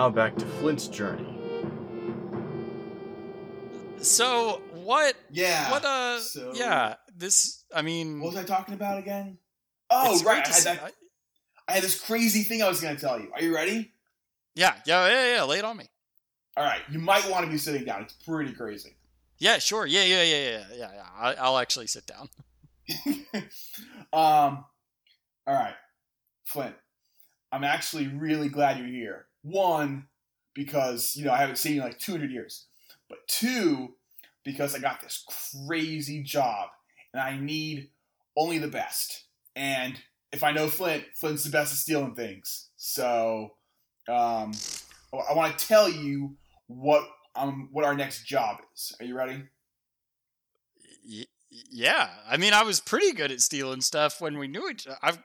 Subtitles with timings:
[0.00, 1.28] Now back to Flint's journey.
[3.98, 5.14] So what?
[5.30, 5.70] Yeah.
[5.70, 5.84] What?
[5.84, 6.20] Uh.
[6.20, 6.94] so- Yeah.
[7.14, 7.66] This.
[7.74, 8.18] I mean.
[8.18, 9.36] What was I talking about again?
[9.90, 10.36] Oh, right.
[10.42, 10.92] I had, see- that,
[11.68, 13.30] I had this crazy thing I was going to tell you.
[13.34, 13.92] Are you ready?
[14.54, 14.76] yeah.
[14.86, 15.06] Yeah.
[15.06, 15.34] Yeah.
[15.34, 15.42] Yeah.
[15.44, 15.84] Lay it on me.
[16.56, 16.80] All right.
[16.90, 18.00] You might want to be sitting down.
[18.04, 18.96] It's pretty crazy.
[19.36, 19.58] Yeah.
[19.58, 19.84] Sure.
[19.84, 20.04] Yeah.
[20.04, 20.22] Yeah.
[20.22, 20.38] Yeah.
[20.50, 20.64] Yeah.
[20.76, 20.90] Yeah.
[20.94, 21.06] yeah.
[21.14, 22.30] I, I'll actually sit down.
[24.14, 24.64] um.
[25.46, 25.74] All right,
[26.44, 26.74] Flint.
[27.52, 29.26] I'm actually really glad you're here.
[29.42, 30.06] One,
[30.54, 32.66] because you know I haven't seen you in like 200 years,
[33.08, 33.94] but two,
[34.44, 35.24] because I got this
[35.66, 36.68] crazy job
[37.12, 37.90] and I need
[38.36, 39.24] only the best.
[39.56, 40.00] And
[40.32, 42.68] if I know Flint, Flint's the best at stealing things.
[42.76, 43.54] So,
[44.08, 44.52] um,
[45.12, 47.04] I want to tell you what
[47.34, 48.94] um what our next job is.
[49.00, 49.42] Are you ready?
[51.50, 52.08] Yeah.
[52.28, 54.86] I mean, I was pretty good at stealing stuff when we knew each.
[55.02, 55.18] I've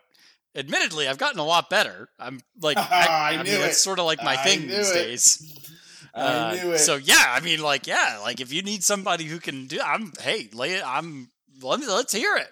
[0.55, 2.09] admittedly, I've gotten a lot better.
[2.19, 3.59] I'm like, I I, knew mean, it.
[3.59, 4.93] that's sort of like my I thing these it.
[4.93, 5.71] days.
[6.15, 6.79] I Uh, knew it.
[6.79, 10.13] So yeah, I mean, like, yeah, like if you need somebody who can do, I'm
[10.21, 10.83] hey, lay it.
[10.85, 11.29] I'm
[11.61, 12.47] let me let's hear it.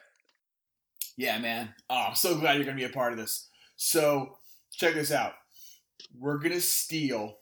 [1.16, 1.74] Yeah, man.
[1.90, 3.48] Oh, I'm so glad you're going to be a part of this.
[3.76, 4.38] So,
[4.72, 5.34] check this out.
[6.18, 7.38] We're going to steal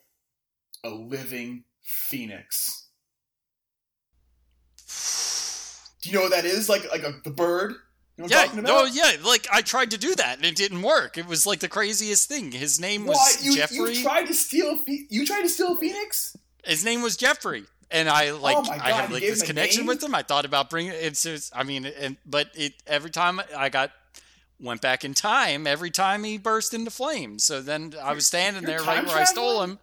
[0.84, 2.88] a living phoenix.
[6.02, 6.68] Do you know what that is?
[6.68, 7.74] Like like a, the bird?
[8.16, 9.12] You know Yeah, no, yeah.
[9.24, 11.16] Like I tried to do that and it didn't work.
[11.16, 12.52] It was like the craziest thing.
[12.52, 13.42] His name was What?
[13.42, 13.76] You, Jeffrey.
[13.94, 16.36] you tried to steal you tried to steal a phoenix?
[16.64, 19.88] His name was Jeffrey, and I like Oh I had like this connection name?
[19.88, 20.14] with him.
[20.14, 21.24] I thought about bringing it's.
[21.26, 23.90] it's I mean, and but it every time I got
[24.60, 27.44] went back in time, every time he burst into flames.
[27.44, 29.78] So then I was standing there right where I stole him.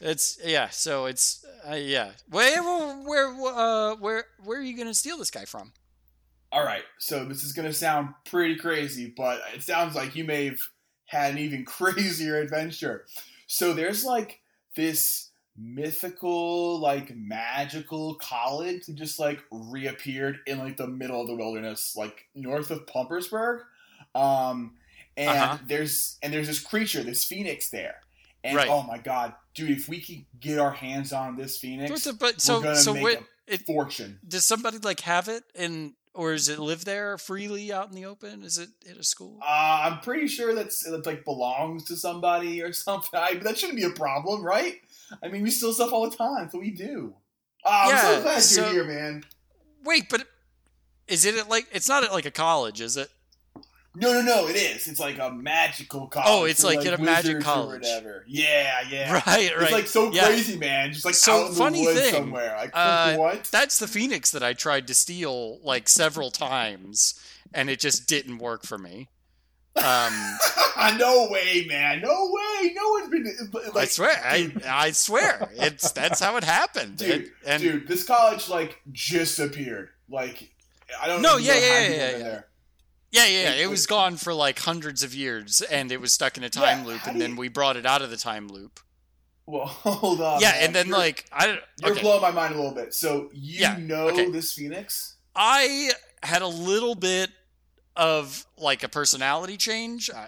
[0.00, 0.68] It's yeah.
[0.68, 2.12] So it's uh, yeah.
[2.30, 5.72] Where where uh where where are you gonna steal this guy from?
[6.54, 6.84] All right.
[6.98, 10.60] So, this is going to sound pretty crazy, but it sounds like you may have
[11.06, 13.06] had an even crazier adventure.
[13.48, 14.40] So, there's like
[14.76, 21.34] this mythical, like magical college that just like reappeared in like the middle of the
[21.34, 23.62] wilderness, like north of Pumpersburg.
[24.14, 24.76] Um,
[25.16, 25.58] and Uh-huh.
[25.66, 27.96] there's and there's this creature, this phoenix there.
[28.44, 28.68] And Right.
[28.68, 32.60] oh my god, dude, if we can get our hands on this phoenix, But we're
[32.62, 34.20] gonna so make a It, fortune.
[34.26, 38.06] does somebody like have it in, or does it live there freely out in the
[38.06, 38.42] open?
[38.44, 39.38] Is it at a school?
[39.42, 43.18] Uh, I'm pretty sure that's it like belongs to somebody or something.
[43.20, 44.76] I, that shouldn't be a problem, right?
[45.22, 46.48] I mean, we steal stuff all the time.
[46.50, 47.14] so we do.
[47.64, 49.24] Oh, I'm so glad so- you're here, man.
[49.84, 50.26] Wait, but
[51.08, 53.10] is it at like it's not at like a college, is it?
[53.96, 54.48] No, no, no.
[54.48, 54.88] It is.
[54.88, 56.28] It's like a magical college.
[56.28, 57.82] Oh, it's like at a magic college.
[57.82, 58.24] whatever.
[58.26, 59.12] Yeah, yeah.
[59.12, 59.62] Right, right.
[59.62, 60.26] It's like so Yeah.
[60.26, 60.92] crazy, man.
[60.92, 62.54] Just like So, out in the funny woods thing, somewhere.
[62.56, 63.44] Like uh, what?
[63.44, 67.14] That's the phoenix that I tried to steal like several times,
[67.52, 69.08] and it just didn't work for me.
[69.76, 70.12] Um,
[70.98, 72.00] no way, man.
[72.00, 72.72] No way.
[72.74, 73.50] No one's been.
[73.52, 76.96] Like, I swear, I, I swear, it's that's how it happened.
[76.98, 79.90] dude, It- and dude, this college like just appeared.
[80.08, 80.50] Like
[81.00, 81.22] I don't.
[81.22, 81.32] Know.
[81.32, 82.40] No, yeah, yeah, yeah, yeah,
[83.14, 83.26] yeah.
[83.26, 86.44] yeah, yeah, it was gone for like hundreds of years, and it was stuck in
[86.44, 88.80] a time Yeah, loop, and then you- we brought it out of the time loop.
[89.46, 90.40] Well, hold on.
[90.40, 90.64] yeah, man.
[90.64, 91.60] and then You're- like I don't.
[91.84, 92.94] you're blowing my mind a little bit.
[92.94, 94.30] So you Yeah, know okay.
[94.30, 95.16] this Phoenix?
[95.36, 95.90] I
[96.22, 97.30] had a little bit
[97.96, 100.26] of like a personality change, uh,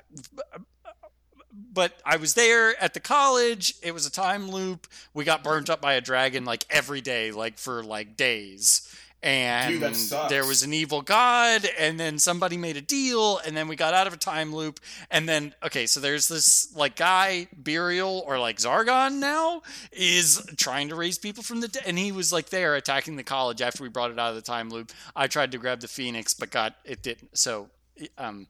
[1.53, 3.75] but I was there at the college.
[3.83, 4.87] It was a time loop.
[5.15, 8.87] We got burnt up by a dragon like every day, like for like days.
[9.27, 13.67] And Dude, there was an evil god, and then somebody made a deal, and then
[13.67, 14.79] we got out of a time loop.
[15.11, 20.91] And then, okay, so there's this like guy, Burial or like Zargon now, is trying
[20.91, 21.83] to raise people from the dead.
[21.87, 24.43] And he was like there attacking the college after we brought it out of the
[24.43, 24.93] time loop.
[25.17, 27.37] I tried to grab the Phoenix, but got it didn't.
[27.37, 27.69] So,
[28.17, 28.47] um,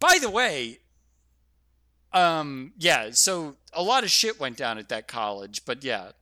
[0.00, 0.78] by the way,
[2.14, 6.12] um, yeah, so a lot of shit went down at that college, but yeah,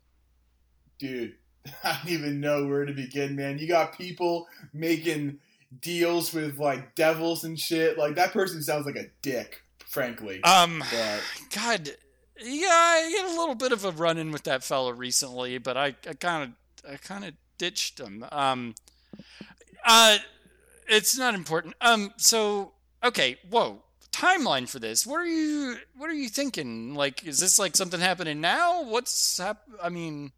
[0.98, 1.36] Dude,
[1.84, 3.58] I don't even know where to begin, man.
[3.58, 5.38] You got people making
[5.80, 7.98] deals with like devils and shit.
[7.98, 10.42] Like that person sounds like a dick, frankly.
[10.44, 11.22] um, but
[11.54, 11.90] God,
[12.42, 15.76] yeah, I had a little bit of a run in with that fellow recently, but
[15.76, 16.54] I kind
[16.84, 18.24] of, I kind of ditched him.
[18.32, 18.74] Um,
[19.84, 20.18] uh,
[20.88, 21.74] it's not important.
[21.80, 22.72] Um, so
[23.04, 23.82] okay, whoa,
[24.12, 25.06] timeline for this.
[25.06, 26.94] What are you, what are you thinking?
[26.94, 28.82] Like, is this like something happening now?
[28.82, 30.32] What's hap- I mean,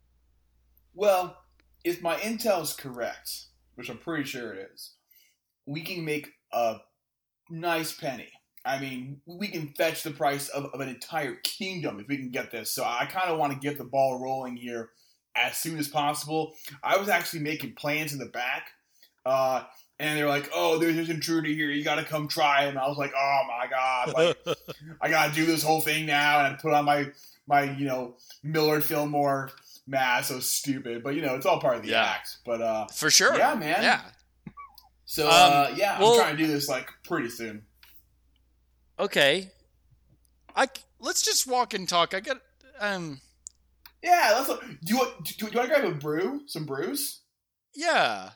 [0.94, 1.36] well,
[1.84, 4.94] if my intel is correct, which I'm pretty sure it is,
[5.66, 6.76] we can make a
[7.50, 8.30] nice penny.
[8.64, 12.30] I mean, we can fetch the price of, of an entire kingdom if we can
[12.30, 12.70] get this.
[12.70, 14.90] So I kind of want to get the ball rolling here
[15.36, 16.54] as soon as possible.
[16.82, 18.68] I was actually making plans in the back,
[19.26, 19.64] uh,
[19.98, 21.70] and they're like, "Oh, there's this intruder here.
[21.70, 24.56] You got to come try him." I was like, "Oh my god!" Like,
[25.00, 27.10] I got to do this whole thing now, and I put on my
[27.46, 29.50] my you know Millard Fillmore
[29.86, 30.28] mask.
[30.28, 32.04] So stupid, but you know it's all part of the Yeah.
[32.04, 32.38] act.
[32.44, 33.36] But uh, For sure.
[33.36, 33.82] Yeah, man.
[33.82, 34.00] Yeah.
[35.04, 37.64] so Um, uh, yeah, well- I'm trying to do this like pretty soon.
[38.98, 39.50] Okay.
[40.56, 40.66] I
[41.00, 42.14] let's just walk and talk.
[42.14, 42.38] I got
[42.80, 43.20] um
[44.02, 44.48] Yeah, let's.
[44.60, 45.24] Do you want?
[45.24, 46.42] Do, do you want to grab a brew?
[46.46, 47.20] Some brews?
[47.74, 48.30] yeah.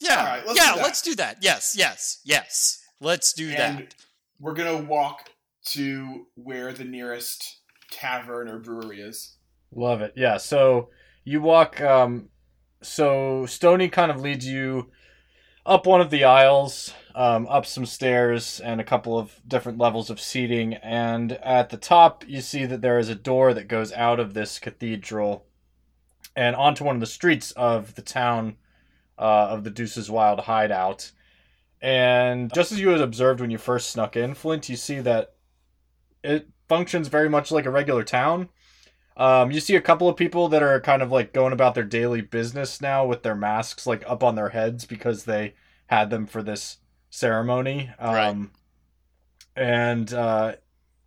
[0.00, 0.16] Yeah.
[0.18, 0.82] All right, let's yeah, do that.
[0.82, 1.36] let's do that.
[1.40, 2.82] Yes, yes, yes.
[3.00, 3.94] Let's do and that.
[4.40, 5.30] we're gonna walk
[5.66, 7.60] to where the nearest
[7.90, 9.36] tavern or brewery is.
[9.74, 10.12] Love it.
[10.16, 10.36] Yeah.
[10.36, 10.90] So
[11.24, 11.80] you walk.
[11.80, 12.28] Um,
[12.82, 14.90] so Stony kind of leads you
[15.66, 20.10] up one of the aisles, um, up some stairs, and a couple of different levels
[20.10, 20.74] of seating.
[20.74, 24.34] And at the top, you see that there is a door that goes out of
[24.34, 25.46] this cathedral
[26.36, 28.56] and onto one of the streets of the town
[29.18, 31.12] uh, of the Deuce's Wild hideout.
[31.80, 35.34] And just as you had observed when you first snuck in, Flint, you see that
[36.22, 38.48] it functions very much like a regular town.
[39.16, 41.84] Um, you see a couple of people that are kind of like going about their
[41.84, 45.54] daily business now with their masks like up on their heads because they
[45.86, 46.78] had them for this
[47.10, 47.90] ceremony.
[47.98, 48.36] Um, Right.
[49.56, 50.56] And uh,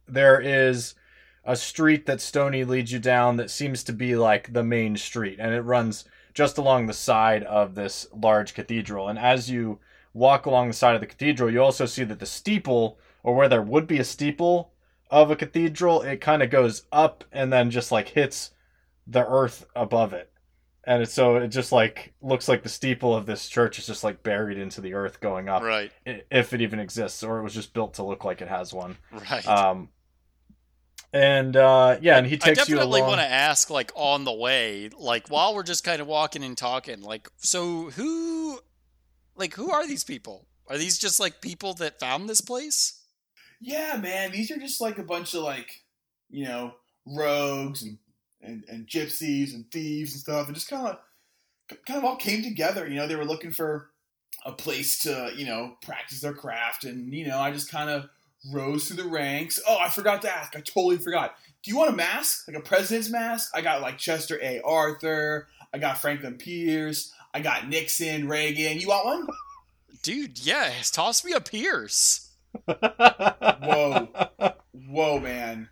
[0.07, 0.95] there is
[1.43, 5.37] a street that Stony leads you down that seems to be like the main street,
[5.39, 9.09] and it runs just along the side of this large cathedral.
[9.09, 9.79] And as you
[10.13, 13.49] walk along the side of the cathedral, you also see that the steeple, or where
[13.49, 14.71] there would be a steeple,
[15.09, 18.51] of a cathedral, it kind of goes up and then just like hits
[19.05, 20.31] the earth above it.
[20.83, 24.03] And it's, so it just like looks like the steeple of this church is just
[24.03, 25.91] like buried into the earth going up, Right.
[26.05, 28.97] if it even exists, or it was just built to look like it has one.
[29.11, 29.45] Right.
[29.47, 29.89] Um,
[31.13, 34.33] and uh, yeah, and he takes you I definitely want to ask, like, on the
[34.33, 38.59] way, like, while we're just kind of walking and talking, like, so who,
[39.35, 40.47] like, who are these people?
[40.67, 42.96] Are these just like people that found this place?
[43.59, 45.83] Yeah, man, these are just like a bunch of like,
[46.29, 46.75] you know,
[47.05, 47.97] rogues and
[48.41, 50.47] and, and gypsies and thieves and stuff.
[50.47, 50.97] and just kind of
[51.85, 52.87] kind of all came together.
[52.87, 53.89] You know, they were looking for
[54.45, 58.09] a place to you know practice their craft, and you know, I just kind of
[58.51, 59.59] rose through the ranks.
[59.67, 60.55] Oh, I forgot to ask.
[60.55, 61.35] I totally forgot.
[61.63, 63.51] Do you want a mask, like a president's mask?
[63.53, 64.61] I got like Chester A.
[64.61, 65.47] Arthur.
[65.73, 67.11] I got Franklin Pierce.
[67.33, 68.79] I got Nixon, Reagan.
[68.79, 69.27] You want one?
[70.01, 72.26] Dude, yeah, toss me a Pierce.
[72.65, 74.09] Whoa.
[74.71, 75.69] Whoa, man.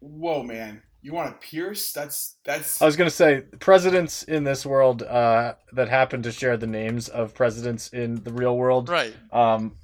[0.00, 0.82] Whoa, man.
[1.02, 1.92] You want to Pierce?
[1.92, 6.58] That's that's I was gonna say presidents in this world uh, that happen to share
[6.58, 8.88] the names of presidents in the real world.
[8.90, 9.14] Right.
[9.32, 9.76] Um,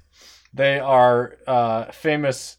[0.53, 2.57] they are uh, famous.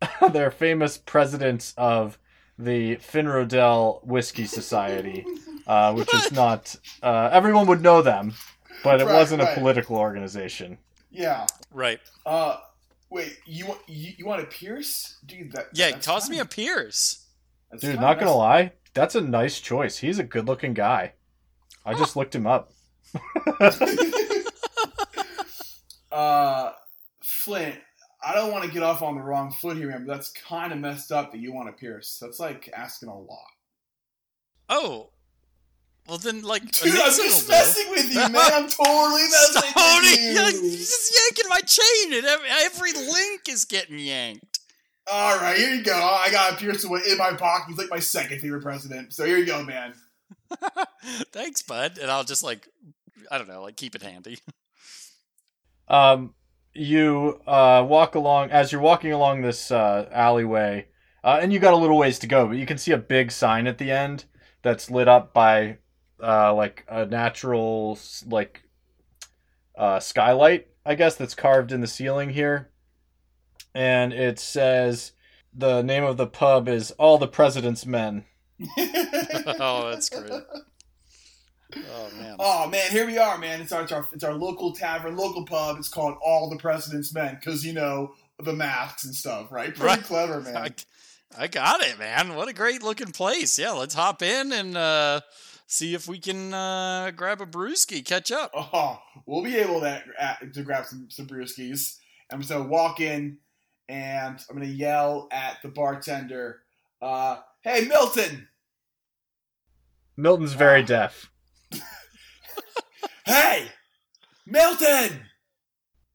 [0.32, 2.18] they're famous presidents of
[2.58, 5.24] the Finrodel Whiskey Society,
[5.66, 8.34] uh, which is not uh, everyone would know them,
[8.84, 10.78] but it Right, wasn't a political organization.
[11.10, 11.46] Yeah.
[11.72, 12.00] Right.
[12.26, 12.58] Uh,
[13.10, 13.38] wait.
[13.46, 15.52] You want you, you want a Pierce, dude?
[15.52, 16.36] That Yeah, that's toss fine.
[16.36, 17.24] me a Pierce.
[17.70, 18.02] That's Dude, fine.
[18.02, 19.98] not gonna lie, that's a nice choice.
[19.98, 21.12] He's a good-looking guy.
[21.84, 22.72] I just looked him up.
[26.12, 26.72] uh,
[27.22, 27.76] Flint.
[28.22, 30.04] I don't want to get off on the wrong foot here, man.
[30.06, 32.18] But that's kind of messed up that you want a Pierce.
[32.20, 33.46] That's like asking a lot.
[34.68, 35.10] Oh.
[36.08, 37.52] Well, then, like, Dude, a I'm just will do.
[37.52, 38.32] messing with you, man.
[38.34, 40.32] I'm totally messing Tony, with you.
[40.32, 40.76] You're you.
[40.78, 44.60] just yanking my chain, and every, every link is getting yanked.
[45.10, 45.94] All right, here you go.
[45.94, 47.68] I got Pierce in my pocket.
[47.68, 49.12] He's like my second favorite president.
[49.12, 49.94] So here you go, man.
[51.32, 51.98] Thanks, bud.
[51.98, 52.68] And I'll just like,
[53.30, 54.38] I don't know, like keep it handy.
[55.88, 56.34] Um,
[56.74, 60.88] you uh, walk along as you're walking along this uh, alleyway,
[61.24, 63.32] uh, and you got a little ways to go, but you can see a big
[63.32, 64.26] sign at the end
[64.62, 65.78] that's lit up by
[66.22, 68.62] uh, like a natural like
[69.76, 72.70] uh, skylight, I guess, that's carved in the ceiling here,
[73.74, 75.12] and it says
[75.54, 78.24] the name of the pub is All the President's Men.
[78.78, 80.30] oh, that's great.
[81.76, 82.36] Oh man.
[82.38, 83.60] Oh man, here we are, man.
[83.60, 85.76] It's our, it's our it's our local tavern, local pub.
[85.78, 89.74] It's called All the President's Men because you know the masks and stuff, right?
[89.74, 90.02] Pretty Right.
[90.02, 90.74] clever, I, man.
[91.36, 92.34] I got it, man.
[92.36, 93.58] What a great looking place.
[93.58, 95.20] Yeah, let's hop in and uh,
[95.68, 98.50] see if we can uh, grab a brewski, catch up.
[98.54, 101.98] Oh, we'll be able to uh, to grab some some brewskis.
[102.32, 103.38] I'm just gonna walk in,
[103.88, 106.62] and I'm gonna yell at the bartender.
[107.00, 108.48] Uh, hey, Milton.
[110.16, 110.86] Milton's very Ah.
[110.86, 111.30] deaf.
[113.24, 113.68] Hey,
[114.46, 115.20] Milton.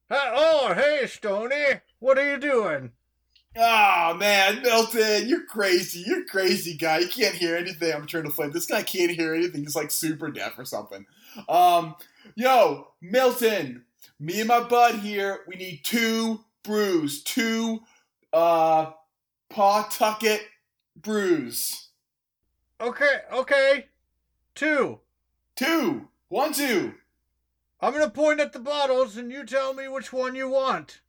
[0.10, 2.92] Oh, hey, Stony, what are you doing?
[3.56, 6.04] Oh man, Milton, you're crazy.
[6.06, 7.00] You're crazy guy.
[7.00, 7.94] You can't hear anything.
[7.94, 8.52] I'm trying to flip.
[8.52, 9.62] This guy can't hear anything.
[9.62, 11.06] He's like super deaf or something.
[11.48, 11.96] Um,
[12.36, 13.86] yo, Milton,
[14.20, 17.82] me and my bud here, we need two brews, two
[18.32, 18.92] uh
[19.50, 20.42] Pawtucket
[20.96, 21.90] brews.
[22.82, 23.86] Okay, okay.
[24.56, 25.00] Two.
[25.56, 26.08] Two.
[26.30, 26.96] One, two.
[27.80, 31.02] I'm gonna point at the bottles and you tell me which one you want.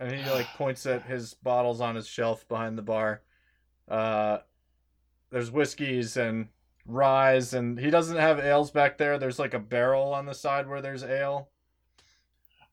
[0.00, 3.22] And he like points at his bottles on his shelf behind the bar.
[3.88, 4.38] Uh
[5.30, 6.48] there's whiskeys and
[6.86, 9.18] ryes and he doesn't have ales back there.
[9.18, 11.50] There's like a barrel on the side where there's ale.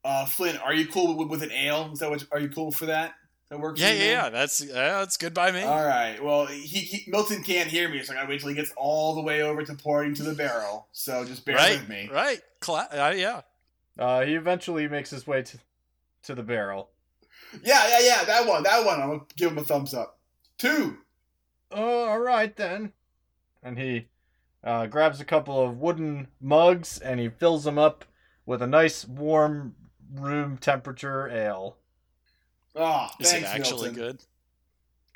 [0.04, 1.90] Uh, Flint, are you cool with, with an ale?
[1.92, 2.26] Is that what?
[2.32, 3.16] Are you cool for that?
[3.50, 3.80] That works.
[3.80, 4.10] Yeah, yeah, man?
[4.10, 4.30] yeah.
[4.30, 5.64] That's yeah, that's good by me.
[5.64, 6.22] All right.
[6.24, 9.16] Well, he, he Milton can't hear me, so I gotta wait till he gets all
[9.16, 10.88] the way over to pouring to the barrel.
[10.94, 12.10] So just bear right, with me.
[12.12, 12.40] right.
[12.62, 13.42] Cla- uh, yeah.
[14.00, 15.58] Uh he eventually makes his way to
[16.24, 16.90] to the barrel.
[17.64, 18.24] Yeah, yeah, yeah.
[18.26, 18.64] That one.
[18.64, 19.02] That one.
[19.02, 20.20] I'm gonna give him a thumbs up.
[20.58, 20.98] Two.
[21.72, 22.94] Oh, all right then.
[23.64, 24.08] And he
[24.64, 28.06] uh, grabs a couple of wooden mugs and he fills them up
[28.46, 29.76] with a nice warm
[30.14, 31.78] room temperature ale.
[32.76, 34.20] Oh, Is thanks, it actually Milton.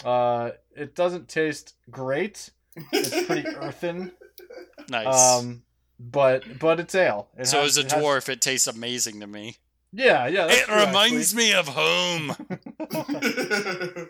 [0.02, 0.06] good?
[0.08, 2.50] Uh, it doesn't taste great.
[2.92, 4.12] It's pretty earthen.
[4.90, 5.40] Nice.
[5.40, 5.62] Um,
[6.00, 7.28] but but it's ale.
[7.38, 9.58] It so has- as a it has- dwarf, it tastes amazing to me.
[9.94, 10.48] Yeah, yeah.
[10.48, 12.36] that's It true, reminds me of home.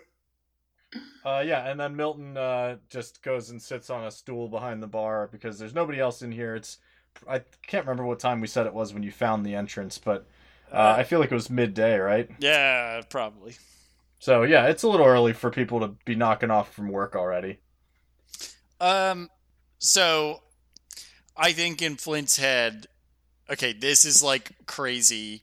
[1.24, 4.88] Uh, yeah, and then Milton uh, just goes and sits on a stool behind the
[4.88, 6.56] bar because there's nobody else in here.
[6.56, 6.78] It's
[7.28, 10.26] I can't remember what time we said it was when you found the entrance, but
[10.72, 12.28] uh, I feel like it was midday, right?
[12.38, 13.54] yeah, probably.
[14.18, 17.60] So yeah, it's a little early for people to be knocking off from work already.
[18.80, 19.30] Um,
[19.78, 20.42] so
[21.36, 22.86] I think in Flint's head,
[23.50, 25.42] okay, this is like crazy.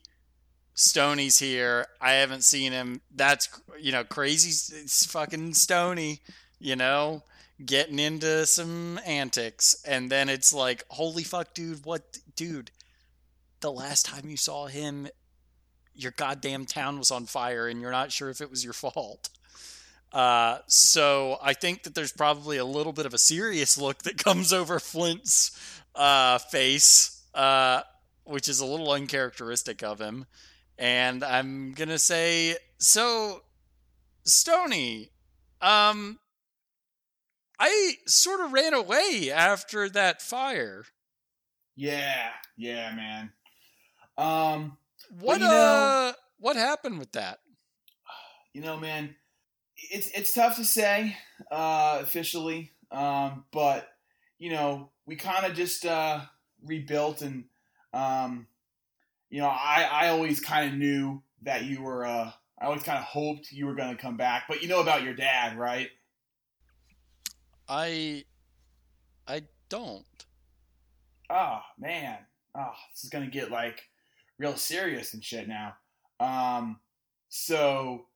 [0.80, 1.86] Stoney's here.
[2.00, 3.02] I haven't seen him.
[3.14, 4.48] That's you know crazy.
[4.48, 6.20] It's fucking Stony.
[6.58, 7.22] You know,
[7.64, 11.84] getting into some antics, and then it's like, holy fuck, dude!
[11.84, 12.70] What, dude?
[13.60, 15.08] The last time you saw him,
[15.94, 19.28] your goddamn town was on fire, and you're not sure if it was your fault.
[20.14, 24.16] Uh, so I think that there's probably a little bit of a serious look that
[24.24, 25.50] comes over Flint's
[25.94, 27.82] uh, face, uh,
[28.24, 30.24] which is a little uncharacteristic of him.
[30.80, 33.42] And I'm gonna say, so
[34.24, 35.10] Stony,
[35.60, 36.18] um,
[37.58, 40.84] I sort of ran away after that fire.
[41.76, 43.32] yeah, yeah, man.
[44.16, 44.78] Um,
[45.20, 47.40] What you know- uh, what happened with that?
[48.54, 49.14] you know, man,
[49.76, 51.16] it's it's tough to say
[51.50, 53.86] uh, officially, um, but
[54.38, 56.20] you know, we kind of just uh,
[56.64, 57.44] rebuilt, and
[57.92, 58.46] um,
[59.30, 62.04] you know, I I always kind of knew that you were.
[62.04, 64.80] Uh, I always kind of hoped you were going to come back, but you know
[64.80, 65.88] about your dad, right?
[67.66, 68.24] I,
[69.26, 70.04] I don't.
[71.30, 72.18] Oh man,
[72.56, 73.82] oh this is gonna get like
[74.38, 75.74] real serious and shit now.
[76.18, 76.80] Um,
[77.28, 78.06] so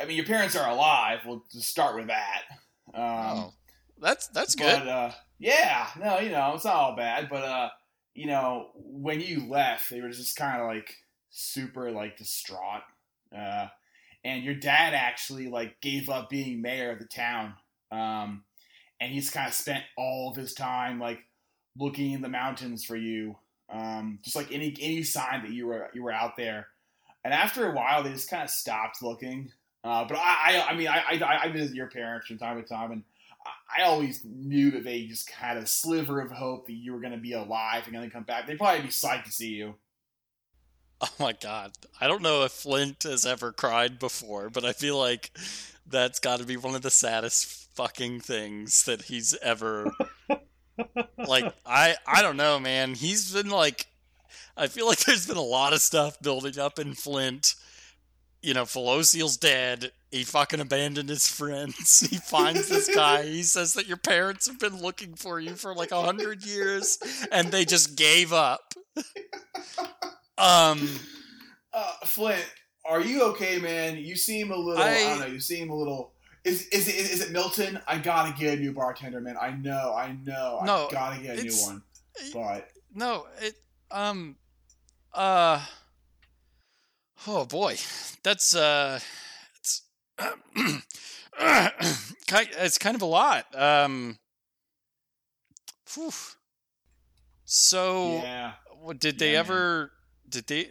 [0.00, 1.20] I mean, your parents are alive.
[1.26, 2.42] We'll just start with that.
[2.94, 3.54] Um, oh,
[4.00, 4.78] that's that's good.
[4.78, 7.28] But uh, yeah, no, you know, it's not all bad.
[7.28, 7.68] But uh,
[8.14, 10.94] you know, when you left, they were just kind of like
[11.30, 12.82] super like distraught.
[13.36, 13.68] Uh,
[14.24, 17.54] and your dad actually like gave up being mayor of the town.
[17.90, 18.44] Um,
[19.00, 21.20] and he's kind of spent all of his time like
[21.78, 23.36] looking in the mountains for you.
[23.72, 26.68] Um, just like any any sign that you were you were out there.
[27.24, 29.52] And after a while, they just kind of stopped looking.
[29.84, 32.68] Uh, but I, I, I mean, I, I, I visit your parents from time to
[32.68, 33.02] time, and
[33.46, 37.12] I always knew that they just had a sliver of hope that you were going
[37.12, 38.46] to be alive and going to come back.
[38.46, 39.74] They'd probably be psyched to see you.
[41.02, 41.72] Oh my god.
[41.98, 45.30] I don't know if Flint has ever cried before, but I feel like
[45.86, 49.90] that's got to be one of the saddest fucking things that he's ever
[51.16, 52.94] like I I don't know, man.
[52.94, 53.86] He's been like
[54.58, 57.54] I feel like there's been a lot of stuff building up in Flint.
[58.42, 59.92] You know, Felocial's dead.
[60.10, 62.00] He fucking abandoned his friends.
[62.10, 63.22] He finds this guy.
[63.24, 66.98] He says that your parents have been looking for you for like a hundred years,
[67.30, 68.74] and they just gave up.
[70.38, 70.88] Um,
[71.72, 72.44] Uh, Flint,
[72.86, 73.98] are you okay, man?
[73.98, 74.82] You seem a little.
[74.82, 75.26] I, I- don't know.
[75.26, 76.14] You seem a little.
[76.44, 77.78] Is is it is it Milton?
[77.86, 79.36] I gotta get a new bartender, man.
[79.38, 80.60] I know, I know.
[80.64, 81.82] No, I gotta get a new one.
[82.32, 83.54] But No, it
[83.90, 84.36] um
[85.12, 85.62] uh
[87.26, 87.76] oh boy.
[88.22, 89.00] That's uh
[91.38, 93.46] it's kind of a lot.
[93.54, 94.18] Um
[95.94, 96.10] whew.
[97.44, 99.46] So yeah, what did they Yeah, man.
[99.46, 99.92] ever
[100.28, 100.70] did they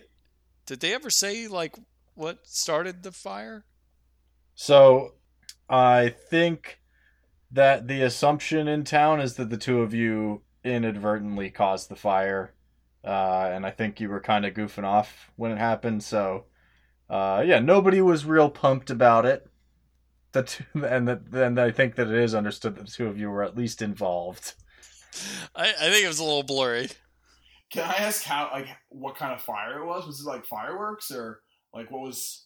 [0.66, 1.76] did they ever say like
[2.16, 3.66] what started the fire?
[4.56, 5.14] So
[5.70, 6.80] I think
[7.52, 12.54] that the assumption in town is that the two of you inadvertently caused the fire.
[13.04, 16.04] Uh, and I think you were kind of goofing off when it happened.
[16.04, 16.46] So,
[17.10, 19.48] uh, yeah, nobody was real pumped about it.
[20.32, 23.18] the two, and that then I think that it is understood that the two of
[23.18, 24.54] you were at least involved.
[25.56, 26.90] I, I think it was a little blurry.
[27.72, 30.06] Can I ask how like what kind of fire it was?
[30.06, 31.42] Was it like fireworks or
[31.74, 32.46] like what was?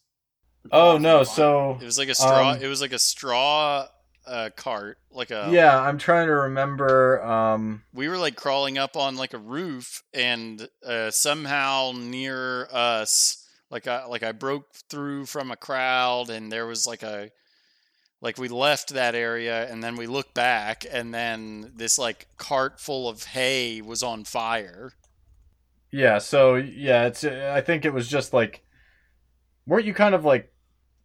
[0.72, 2.51] Oh no, so It was like a straw.
[2.51, 3.88] Um, it was like a straw
[4.25, 4.98] uh, cart.
[5.12, 7.22] Like a yeah, I'm trying to remember.
[7.24, 13.42] Um, we were like crawling up on like a roof and uh, somehow near us
[13.74, 17.32] like I like I broke through from a crowd and there was like a
[18.22, 22.80] like we left that area and then we looked back and then this like cart
[22.80, 24.94] full of hay was on fire.
[25.92, 27.24] yeah, so yeah, it's.
[27.24, 28.63] I think it was just like,
[29.68, 30.53] weren't you kind of like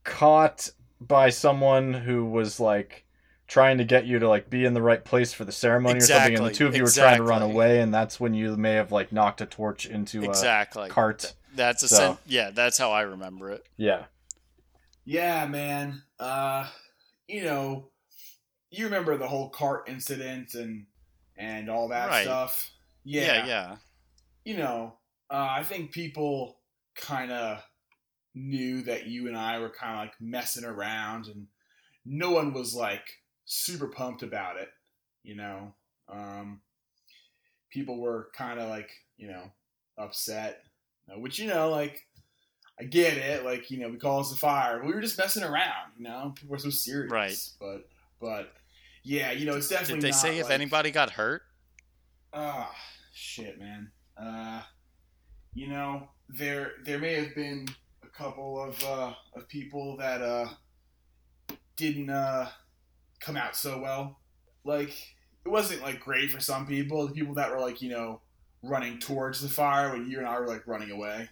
[0.05, 0.71] caught
[1.01, 3.05] by someone who was like
[3.47, 6.01] trying to get you to like be in the right place for the ceremony or
[6.01, 8.57] something, and the two of you were trying to run away, and that's when you
[8.57, 10.89] may have like knocked a torch into a exactly.
[10.91, 11.35] cart.
[11.59, 13.67] That's a So- sen- yeah, that's how I remember it.
[13.77, 14.07] Yeah.
[15.05, 16.03] Yeah, man.
[16.21, 16.69] Uh,
[17.27, 17.91] you know,
[18.71, 20.87] you remember the whole cart incident and
[21.37, 22.25] and all that Right.
[22.25, 22.71] stuff.
[23.05, 23.77] Yeah, Yeah, yeah.
[24.45, 24.99] You know,
[25.31, 26.61] uh, I think people
[26.97, 27.62] kind of
[28.35, 31.49] knew that you and I were kind of like messing around, and
[32.05, 33.05] no one was like
[33.47, 34.69] super pumped about it.
[35.23, 35.75] You know,
[36.09, 36.63] um,
[37.71, 39.52] people were kind of like you know
[39.97, 40.65] upset,
[41.16, 42.04] which you know like
[42.80, 43.44] I get it.
[43.44, 44.82] Like you know, we call us the fire.
[44.84, 45.92] We were just messing around.
[45.97, 47.10] You know, people were so serious.
[47.10, 47.36] Right.
[47.58, 47.88] But
[48.21, 48.52] but
[49.02, 50.00] yeah, you know, it's definitely.
[50.00, 51.42] Did they say if anybody got hurt?
[52.32, 52.71] Ah,
[53.12, 53.90] shit, man.
[54.16, 54.62] Uh,
[55.54, 57.66] you know, there there may have been
[58.04, 60.49] a couple of uh, of people that uh
[61.76, 62.49] didn't uh
[63.21, 64.21] come out so well.
[64.64, 64.90] Like
[65.44, 67.06] it wasn't like great for some people.
[67.08, 68.21] The people that were like you know
[68.62, 71.28] running towards the fire when you and I were like running away.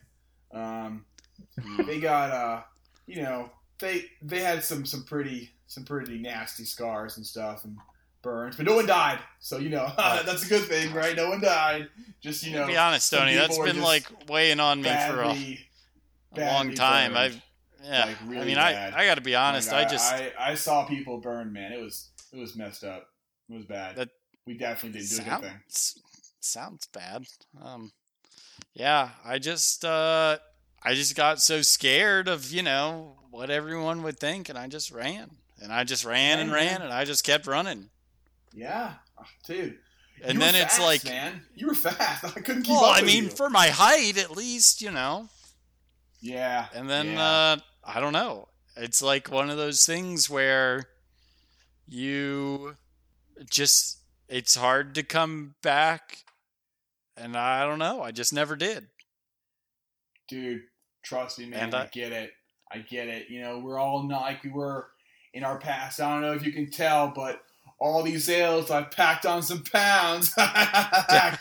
[0.52, 1.04] Um,
[1.86, 2.62] they got uh
[3.06, 7.76] you know they they had some some pretty some pretty nasty scars and stuff and
[8.22, 9.18] burns, but no one died.
[9.40, 11.16] So you know that's a good thing, right?
[11.16, 11.88] No one died.
[12.20, 15.58] Just you know, to be honest, Tony, That's been like weighing on me for a,
[16.36, 17.12] a long time.
[17.12, 17.18] burned.
[17.18, 17.42] I've
[17.84, 18.04] yeah.
[18.06, 18.94] Like, I mean, bad.
[18.94, 19.70] I I got to be honest.
[19.70, 21.72] Like, I just I, I saw people burn, man.
[21.72, 23.08] It was it was messed up.
[23.48, 23.96] It was bad.
[23.96, 24.10] That-
[24.46, 25.60] we definitely didn't do a good thing.
[26.46, 27.24] Sounds bad.
[27.62, 27.92] Um,
[28.74, 30.38] yeah, I just uh,
[30.82, 34.90] I just got so scared of you know what everyone would think, and I just
[34.90, 35.30] ran,
[35.62, 37.90] and I just ran and ran, and I just kept running,
[38.54, 39.78] Yeah, Oh, dude.
[40.22, 42.24] and You then it's like, man, you were fast.
[42.24, 43.30] I couldn't keep well, up I mean, you.
[43.30, 45.28] for my height at least, you know,
[46.20, 47.22] yeah, and then yeah.
[47.22, 48.48] uh, I don't know.
[48.76, 50.86] It's like one of those things where
[51.88, 52.74] you
[53.50, 56.24] just it's hard to come back,
[57.16, 58.02] and I don't know.
[58.02, 58.86] I just never did.
[60.28, 60.62] dude,
[61.04, 61.60] trust me, man.
[61.64, 62.32] And I, I- get it.
[62.72, 63.30] I get it.
[63.30, 64.88] You know, we're all not like we were
[65.32, 66.00] in our past.
[66.00, 67.40] I don't know if you can tell, but
[67.78, 70.32] all these ales, I've packed on some pounds.
[70.38, 71.36] yeah,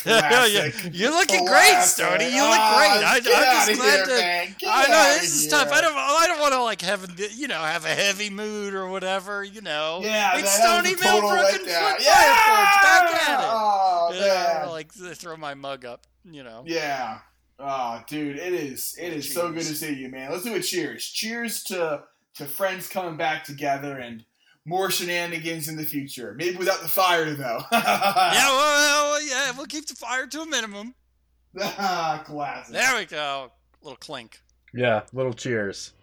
[0.91, 1.81] you're looking great.
[1.81, 2.25] Stoney.
[2.25, 3.03] You look Ah, great.
[3.03, 4.67] I, I'm get just glad here, to.
[4.69, 5.71] I know this is tough.
[5.71, 5.95] I don't.
[5.95, 9.43] I don't want to like have a you know have a heavy mood or whatever.
[9.43, 10.01] You know.
[10.03, 11.61] Yeah, it's that- that was Stony a total Millbrook and.
[11.63, 13.45] Flint back at it.
[13.49, 13.74] Oh,
[14.11, 14.69] Oh, yeah, man.
[14.69, 16.05] like throw my mug up.
[16.23, 16.63] You know.
[16.65, 17.19] Yeah.
[17.59, 18.95] Oh, dude, it is.
[18.99, 20.31] It is so good to see you, man.
[20.31, 21.05] Let's do a cheers.
[21.05, 22.03] Cheers to
[22.35, 24.25] to friends coming back together and
[24.65, 26.33] more shenanigans in the future.
[26.37, 27.59] Maybe without the fire, though.
[27.71, 28.47] Yeah.
[28.49, 29.51] Well, well, yeah.
[29.55, 30.95] We'll keep the fire to a minimum.
[31.57, 32.73] Classic.
[32.73, 33.51] There we go.
[33.81, 34.41] little clink.
[34.73, 35.93] Yeah, little cheers.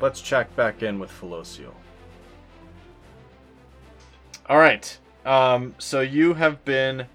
[0.00, 1.72] Let's check back in with Felocial.
[4.48, 4.98] All right.
[5.24, 7.06] Um, so you have been,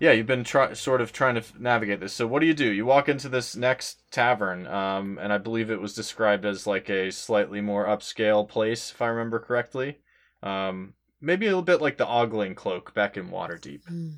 [0.00, 2.12] yeah, you've been try- sort of trying to navigate this.
[2.12, 2.70] So what do you do?
[2.70, 6.90] You walk into this next tavern, um, and I believe it was described as like
[6.90, 10.00] a slightly more upscale place, if I remember correctly.
[10.42, 14.10] Um, maybe a little bit like the Ogling Cloak back in Waterdeep, Hmm.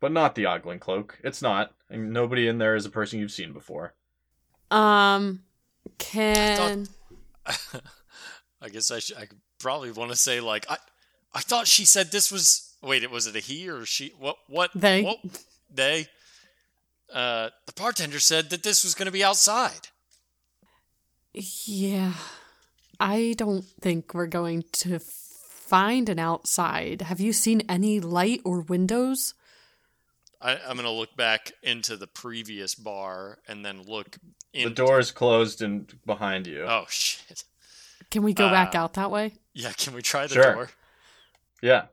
[0.00, 1.18] but not the Ogling Cloak.
[1.22, 1.72] It's not.
[1.88, 3.94] And nobody in there is a person you've seen before.
[4.70, 5.43] Um,
[5.98, 6.88] can
[8.64, 9.16] I guess I should.
[9.16, 10.78] I probably want to say like I.
[11.34, 12.74] I thought she said this was.
[12.82, 14.12] Wait, it was it a he or she?
[14.18, 14.36] What?
[14.48, 14.70] What?
[14.74, 15.02] They.
[15.02, 15.18] What,
[15.70, 16.06] they.
[17.12, 19.88] Uh, the bartender said that this was going to be outside.
[21.34, 22.14] yeah,
[22.98, 27.02] I don't think we're going to find an outside.
[27.02, 29.34] Have you seen any light or windows?
[30.40, 34.16] I, I'm going to look back into the previous bar and then look.
[34.54, 36.62] The door is closed and behind you.
[36.62, 37.44] Oh shit.
[38.10, 39.34] Can we go back Uh, out that way?
[39.52, 40.54] Yeah, can we try the Sure.
[40.54, 40.70] door?
[41.60, 41.86] Yeah.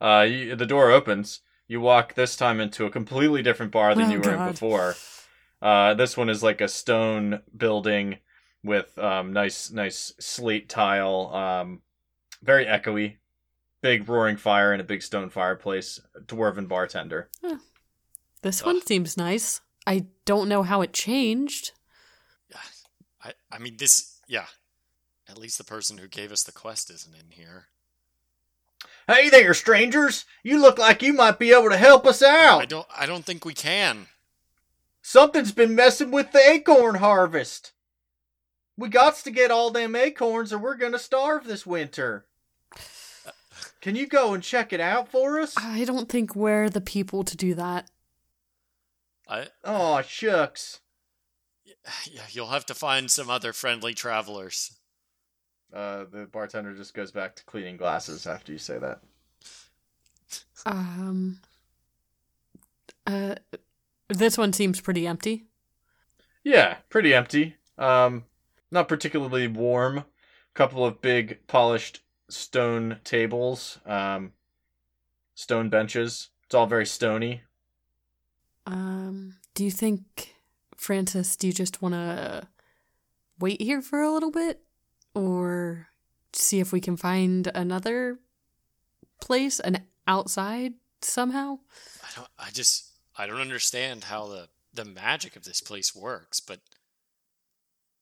[0.00, 1.40] Uh, you, the door opens.
[1.68, 4.96] You walk this time into a completely different bar than Oh, you were in before.
[5.60, 8.18] Uh, this one is like a stone building
[8.64, 11.32] with um, nice, nice slate tile.
[11.34, 11.82] Um,
[12.42, 13.16] very echoey.
[13.82, 16.00] Big roaring fire and a big stone fireplace.
[16.26, 17.28] Dwarven bartender.
[18.42, 18.66] This Ugh.
[18.66, 19.60] one seems nice.
[19.86, 21.72] I don't know how it changed.
[23.24, 23.32] Yeah.
[23.50, 24.46] I I mean this yeah.
[25.28, 27.66] At least the person who gave us the quest isn't in here.
[29.06, 30.24] Hey there, strangers!
[30.42, 32.62] You look like you might be able to help us out.
[32.62, 34.06] I don't I don't think we can.
[35.02, 37.72] Something's been messing with the acorn harvest.
[38.76, 42.26] We got to get all them acorns or we're gonna starve this winter.
[43.80, 45.54] Can you go and check it out for us?
[45.56, 47.90] I don't think we're the people to do that.
[49.28, 50.79] I Oh, shucks.
[52.10, 54.76] Yeah, you'll have to find some other friendly travelers.
[55.72, 59.00] Uh, the bartender just goes back to cleaning glasses after you say that.
[60.66, 61.40] Um.
[63.06, 63.36] Uh,
[64.08, 65.46] this one seems pretty empty.
[66.44, 67.56] Yeah, pretty empty.
[67.78, 68.24] Um,
[68.70, 70.04] not particularly warm.
[70.54, 73.78] Couple of big polished stone tables.
[73.86, 74.32] Um,
[75.34, 76.30] stone benches.
[76.44, 77.42] It's all very stony.
[78.66, 80.34] Um, do you think,
[80.80, 81.36] Francis?
[81.36, 82.48] Do you just want to
[83.38, 84.62] wait here for a little bit,
[85.14, 85.88] or
[86.32, 88.18] see if we can find another
[89.20, 91.58] place, an outside somehow?
[92.02, 96.40] I don't I just I don't understand how the the magic of this place works,
[96.40, 96.60] but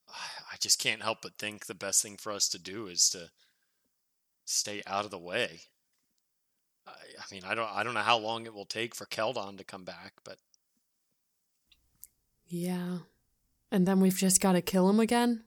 [0.09, 3.31] I just can't help but think the best thing for us to do is to
[4.45, 5.63] stay out of the way.
[6.87, 9.59] I, I mean, I don't I don't know how long it will take for Keldon
[9.59, 10.39] to come back, but
[12.49, 12.99] Yeah,
[13.71, 15.45] and then we've just got to kill him again.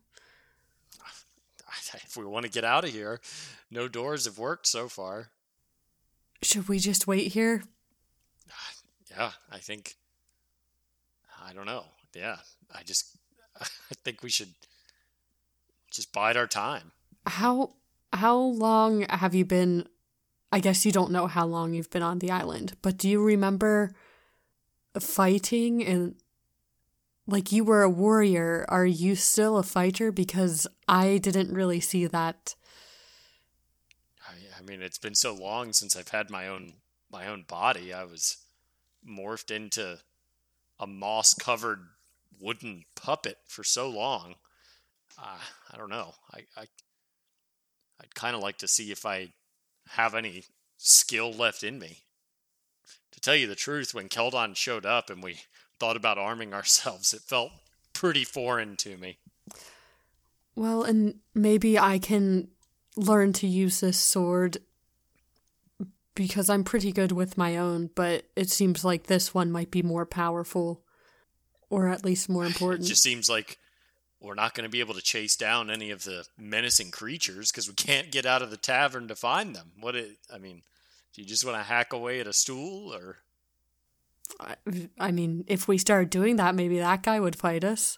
[1.94, 3.20] if we want to get out of here,
[3.70, 5.30] no doors have worked so far.
[6.42, 7.64] Should we just wait here?
[9.14, 9.96] Yeah, I think
[11.46, 11.84] I don't know.
[12.16, 12.38] Yeah,
[12.74, 13.18] I just
[13.60, 13.66] I
[14.06, 14.54] think we should
[15.92, 16.94] just bide our time.
[17.28, 17.74] How
[18.14, 19.88] how long have you been?
[20.52, 23.22] I guess you don't know how long you've been on the island, but do you
[23.22, 23.94] remember
[25.00, 26.16] fighting and
[27.28, 28.66] like you were a warrior?
[28.70, 30.12] Are you still a fighter?
[30.12, 32.56] Because I didn't really see that.
[34.28, 36.74] I, I mean, it's been so long since I've had my own
[37.12, 37.94] my own body.
[37.94, 38.38] I was
[39.08, 40.00] morphed into
[40.80, 41.80] a moss-covered
[42.40, 44.36] wooden puppet for so long.
[45.18, 45.38] Uh,
[45.72, 46.14] I don't know.
[46.34, 46.68] I, I
[48.02, 49.34] I'd kind of like to see if I
[49.90, 50.46] have any
[50.78, 52.00] skill left in me.
[53.12, 55.42] To tell you the truth, when Keldon showed up and we
[55.82, 57.52] thought about arming ourselves, it felt
[57.92, 59.18] pretty foreign to me.
[60.56, 62.50] Well, and maybe I can
[62.96, 64.60] learn to use this sword
[66.14, 69.82] because I'm pretty good with my own, but it seems like this one might be
[69.82, 70.84] more powerful
[71.72, 72.86] or at least more important.
[72.86, 73.58] It just seems like
[74.20, 77.68] we're not going to be able to chase down any of the menacing creatures because
[77.68, 79.72] we can't get out of the tavern to find them.
[79.80, 80.62] What it, I mean,
[81.16, 83.18] do you just want to hack away at a stool or?
[84.40, 84.56] I,
[85.00, 87.98] I mean, if we start doing that, maybe that guy would fight us.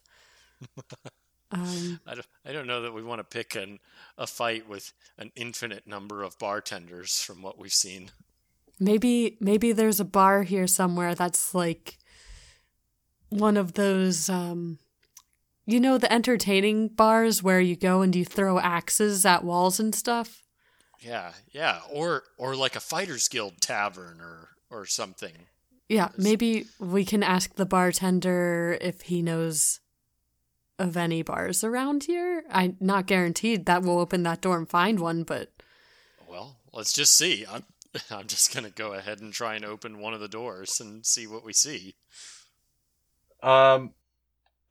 [1.51, 3.79] um, I don't, I don't know that we want to pick an,
[4.17, 8.11] a fight with an infinite number of bartenders from what we've seen.
[8.79, 11.97] maybe maybe there's a bar here somewhere that's like
[13.29, 14.79] one of those um
[15.65, 19.93] you know the entertaining bars where you go and you throw axes at walls and
[19.95, 20.41] stuff
[20.99, 25.33] Yeah, yeah, or or like a fighters guild tavern or or something.
[25.89, 29.79] Yeah maybe we can ask the bartender if he knows
[30.79, 34.99] of any bars around here i'm not guaranteed that we'll open that door and find
[34.99, 35.51] one but
[36.27, 37.45] Well, let's just see.
[37.49, 37.63] I'm
[38.09, 41.27] I'm just gonna go ahead and try and open one of the doors and see
[41.27, 41.95] what we see.
[43.43, 43.91] Um,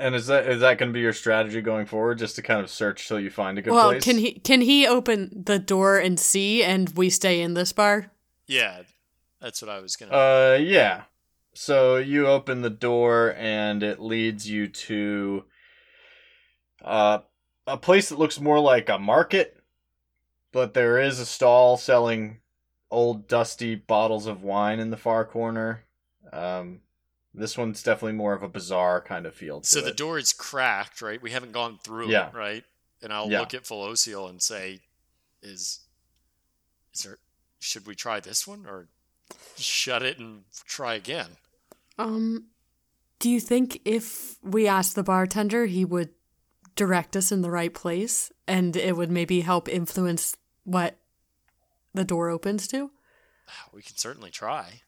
[0.00, 2.60] and is that is that going to be your strategy going forward, just to kind
[2.60, 4.02] of search till you find a good well place?
[4.02, 8.10] can he can he open the door and see and we stay in this bar
[8.48, 8.82] Yeah,
[9.42, 10.12] that's what I was gonna.
[10.12, 11.02] Uh, yeah.
[11.54, 15.44] So you open the door and it leads you to
[16.82, 17.18] uh,
[17.66, 19.62] a place that looks more like a market,
[20.52, 22.38] but there is a stall selling
[22.90, 25.84] old dusty bottles of wine in the far corner.
[26.32, 26.80] Um,
[27.34, 29.96] this one's definitely more of a bizarre kind of feel to so the it.
[29.96, 31.20] door is cracked, right?
[31.20, 32.28] We haven't gone through Yeah.
[32.28, 32.64] it, right?
[33.02, 33.40] And I'll Yeah.
[33.40, 34.80] look at Felocial and say,
[35.42, 35.80] "Is
[36.94, 37.18] is there?
[37.60, 38.88] Should we try this one or
[39.56, 41.36] shut it and try again?"
[41.98, 42.46] Um,
[43.18, 46.10] do you think if we asked the bartender, he would
[46.74, 50.96] direct us in the right place and it would maybe help influence what
[51.92, 52.90] the door opens to.
[53.74, 54.80] We can certainly try.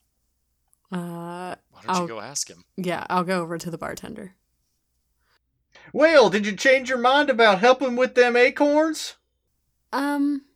[0.90, 2.64] Uh, Why don't I'll- you go ask him?
[2.76, 4.34] yeah, I'll go over to the bartender.
[5.92, 9.16] Well, did you change your mind about helping with them acorns?
[9.92, 10.46] Um,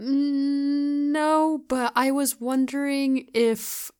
[0.00, 3.90] no, but I was wondering if.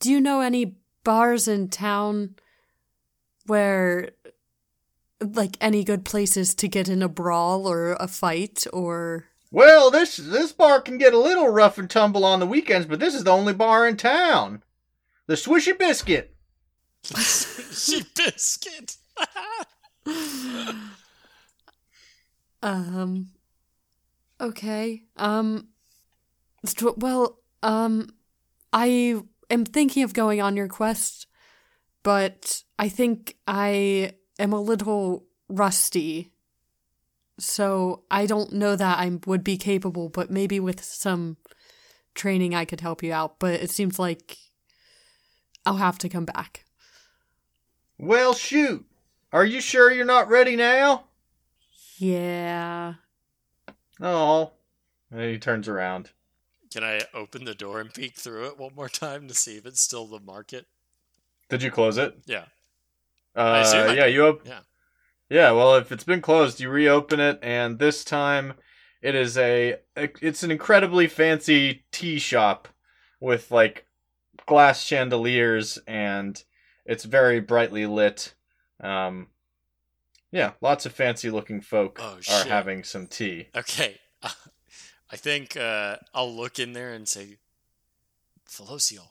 [0.00, 2.36] Do you know any bars in town
[3.46, 4.10] where.
[5.18, 9.24] Like any good places to get in a brawl or a fight or.
[9.50, 13.00] Well, this this bar can get a little rough and tumble on the weekends, but
[13.00, 14.62] this is the only bar in town.
[15.26, 16.34] The Swishy Biscuit.
[17.04, 18.96] she biscuit.
[22.62, 23.28] Um.
[24.40, 25.04] Okay.
[25.16, 25.68] Um.
[26.96, 27.38] Well.
[27.62, 28.10] Um.
[28.72, 31.26] I am thinking of going on your quest,
[32.02, 36.32] but I think I am a little rusty.
[37.38, 41.36] So I don't know that I would be capable, but maybe with some
[42.14, 43.38] training I could help you out.
[43.38, 44.36] But it seems like
[45.64, 46.64] I'll have to come back.
[47.98, 48.84] Well, shoot.
[49.32, 51.04] Are you sure you're not ready now?
[51.98, 52.94] Yeah.
[54.00, 54.52] Oh.
[55.10, 56.10] And he turns around.
[56.72, 59.66] Can I open the door and peek through it one more time to see if
[59.66, 60.66] it's still the market?
[61.48, 62.16] Did you close it?
[62.26, 62.44] Yeah.
[63.34, 64.60] Uh, assume I yeah, you op- Yeah.
[65.28, 68.54] Yeah, well, if it's been closed, you reopen it, and this time
[69.02, 72.68] it is a it's an incredibly fancy tea shop
[73.20, 73.86] with like
[74.46, 76.42] glass chandeliers, and
[76.84, 78.34] it's very brightly lit.
[78.80, 79.28] Um,
[80.32, 82.46] yeah, lots of fancy looking folk Oh, are shit.
[82.46, 83.48] having some tea.
[83.56, 83.98] Okay.
[84.22, 87.36] I think uh, I'll look in there and say,
[88.48, 89.08] Felocial.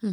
[0.00, 0.12] Hmm.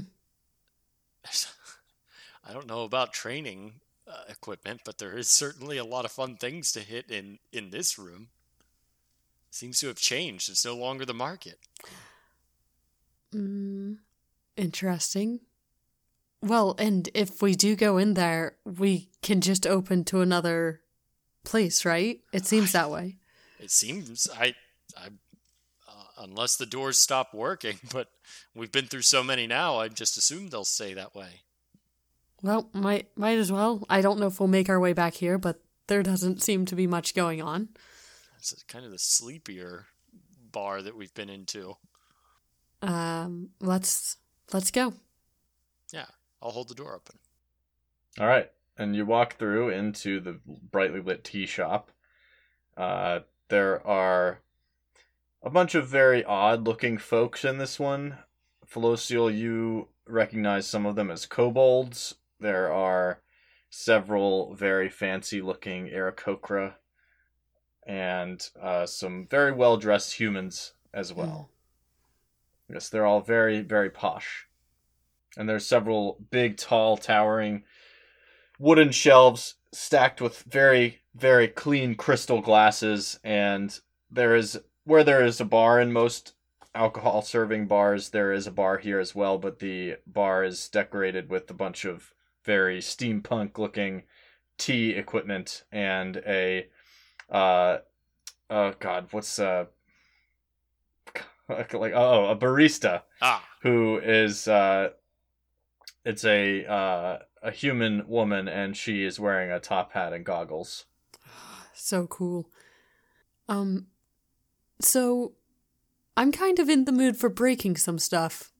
[2.47, 3.75] I don't know about training
[4.07, 7.71] uh, equipment, but there is certainly a lot of fun things to hit in in
[7.71, 8.27] this room.
[9.49, 10.49] Seems to have changed.
[10.49, 11.59] It's no longer the market.
[13.33, 13.97] Mm,
[14.57, 15.39] interesting.
[16.45, 20.81] Well, and if we do go in there, we can just open to another
[21.43, 22.19] place, right?
[22.31, 23.17] It seems that way.
[23.59, 24.53] It seems I,
[24.95, 25.07] I,
[25.87, 28.09] uh, unless the doors stop working, but
[28.53, 29.77] we've been through so many now.
[29.77, 31.41] I just assume they'll stay that way.
[32.43, 33.83] Well, might might as well.
[33.89, 36.75] I don't know if we'll make our way back here, but there doesn't seem to
[36.75, 37.69] be much going on.
[38.37, 39.87] It's kind of the sleepier
[40.51, 41.77] bar that we've been into.
[42.83, 44.17] Um, let's
[44.53, 44.93] let's go.
[46.45, 47.17] Yeah, I'll hold the door open.
[48.19, 50.39] All right, and you walk through into the
[50.71, 51.91] brightly lit tea shop.
[52.77, 54.39] Uh, there are
[55.43, 58.19] a bunch of very odd looking folks in this one.
[58.65, 62.15] Felocial, you recognize some of them as kobolds.
[62.39, 63.21] There are
[63.69, 66.75] several very fancy looking Aarakocra
[67.85, 71.49] and uh, some very well dressed humans as well.
[72.69, 74.47] Yes, they're all very, very posh.
[75.37, 77.63] And there's several big, tall, towering
[78.59, 83.19] wooden shelves stacked with very, very clean crystal glasses.
[83.23, 83.77] And
[84.09, 86.33] there is, where there is a bar in most
[86.73, 91.29] alcohol serving bars, there is a bar here as well, but the bar is decorated
[91.29, 94.03] with a bunch of very steampunk looking
[94.57, 96.67] tea equipment and a,
[97.29, 97.77] uh,
[98.49, 99.65] oh god, what's, uh,
[101.49, 104.89] like, oh, a barista Ah, who is uh
[106.05, 110.85] it's a uh a human woman and she is wearing a top hat and goggles.
[111.77, 112.49] So cool.
[113.49, 113.87] Um,
[114.79, 115.33] so
[116.15, 118.53] I'm kind of in the mood for breaking some stuff.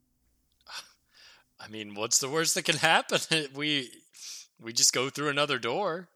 [1.60, 3.20] I mean, what's the worst that can happen?
[3.56, 3.90] we
[4.62, 6.10] we just go through another door.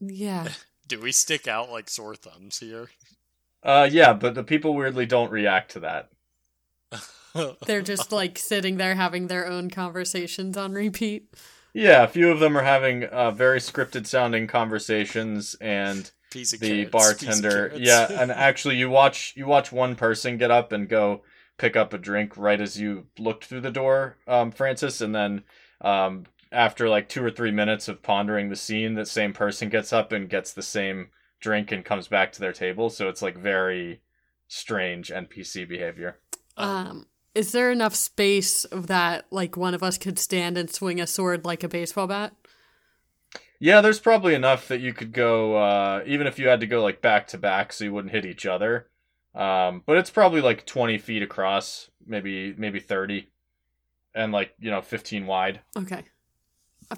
[0.00, 0.48] Yeah.
[0.86, 2.90] Do we stick out like sore thumbs here?
[3.64, 6.11] Uh yeah, but the people weirdly don't react to that.
[7.66, 11.34] They're just like sitting there having their own conversations on repeat.
[11.74, 16.60] Yeah, a few of them are having uh, very scripted sounding conversations and piece of
[16.60, 20.50] the carrots, piece of bartender yeah, and actually you watch you watch one person get
[20.50, 21.22] up and go
[21.58, 25.44] pick up a drink right as you looked through the door, um, Francis, and then
[25.80, 29.92] um, after like two or three minutes of pondering the scene, that same person gets
[29.92, 31.08] up and gets the same
[31.40, 32.90] drink and comes back to their table.
[32.90, 34.00] So it's like very
[34.48, 36.18] strange NPC behavior.
[36.56, 41.06] Um, is there enough space that like one of us could stand and swing a
[41.06, 42.34] sword like a baseball bat?
[43.58, 46.82] Yeah, there's probably enough that you could go, uh, even if you had to go
[46.82, 48.88] like back to back, so you wouldn't hit each other.
[49.34, 53.28] Um, but it's probably like 20 feet across, maybe maybe 30,
[54.14, 55.60] and like you know 15 wide.
[55.76, 56.02] Okay.
[56.90, 56.96] Uh,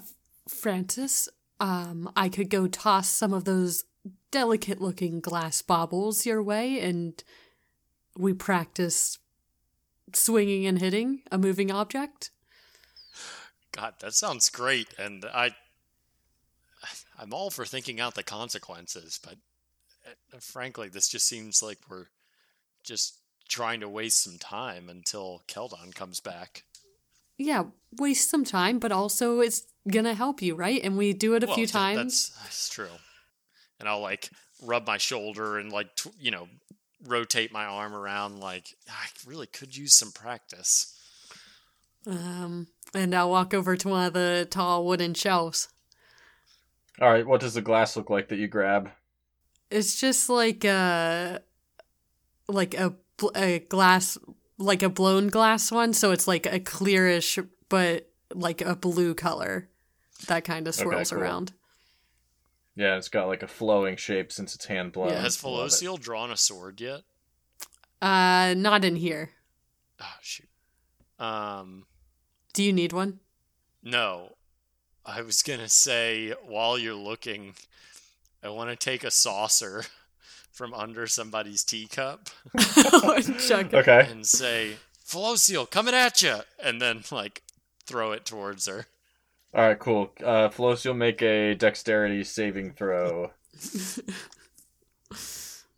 [0.49, 3.85] Francis, um, I could go toss some of those
[4.31, 7.23] delicate looking glass baubles your way and
[8.17, 9.17] we practice
[10.13, 12.31] swinging and hitting a moving object.
[13.71, 15.51] God, that sounds great, and I,
[17.19, 19.35] I'm all for thinking out the consequences, but
[20.05, 22.05] uh, frankly, this just seems like we're
[22.83, 26.63] just trying to waste some time until Keldon comes back.
[27.37, 27.65] Yeah,
[27.97, 30.81] waste some time, but also it's gonna help you, right?
[30.83, 32.29] And we do it a Well, few times.
[32.29, 32.87] That's, that's true.
[33.79, 34.29] And I'll like
[34.63, 36.47] rub my shoulder and like tw- you know
[37.05, 38.39] rotate my arm around.
[38.39, 40.91] Like I really could use some practice.
[42.07, 45.69] Um, and I'll walk over to one of the tall wooden shelves.
[47.01, 48.89] All right, what does the glass look like that you grab?
[49.69, 51.41] It's just like a
[52.47, 52.93] like a
[53.35, 54.17] a glass
[54.57, 59.69] like a blown glass one, so it's like a clearish but like a blue color
[60.27, 61.19] that kind of Okay, swirls cool.
[61.19, 61.53] around.
[62.75, 65.09] Yeah, it's got like a flowing shape since it's hand blown.
[65.09, 65.21] Yeah.
[65.21, 67.01] Has Love drawn a sword yet?
[68.01, 69.31] Uh, not in here.
[70.01, 70.49] Oh shoot.
[71.19, 71.85] Um,
[72.53, 73.19] Do you need one?
[73.83, 74.33] no.
[75.07, 77.53] I was gonna say while you're looking,
[78.43, 79.83] I want to take a saucer
[80.51, 82.29] from under somebody's teacup
[83.39, 83.71] Chuck.
[83.71, 84.07] Okay.
[84.09, 87.43] and say, "Felocial, coming at you," and then like
[87.85, 88.87] throw it towards her.
[89.55, 90.11] All right, cool.
[90.21, 93.31] Uh, Felos, you'll make a dexterity saving throw.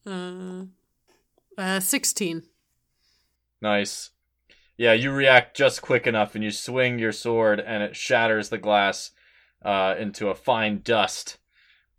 [0.05, 0.63] Uh,
[1.57, 2.43] uh, sixteen.
[3.61, 4.11] Nice.
[4.77, 8.57] Yeah, you react just quick enough, and you swing your sword, and it shatters the
[8.57, 9.11] glass
[9.65, 11.39] uh, into a fine dust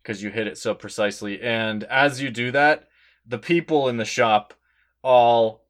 [0.03, 1.43] because you hit it so precisely.
[1.43, 2.89] And as you do that,
[3.27, 4.55] the people in the shop
[5.03, 5.67] all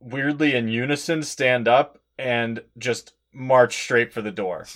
[0.00, 4.66] weirdly in unison stand up and just march straight for the door.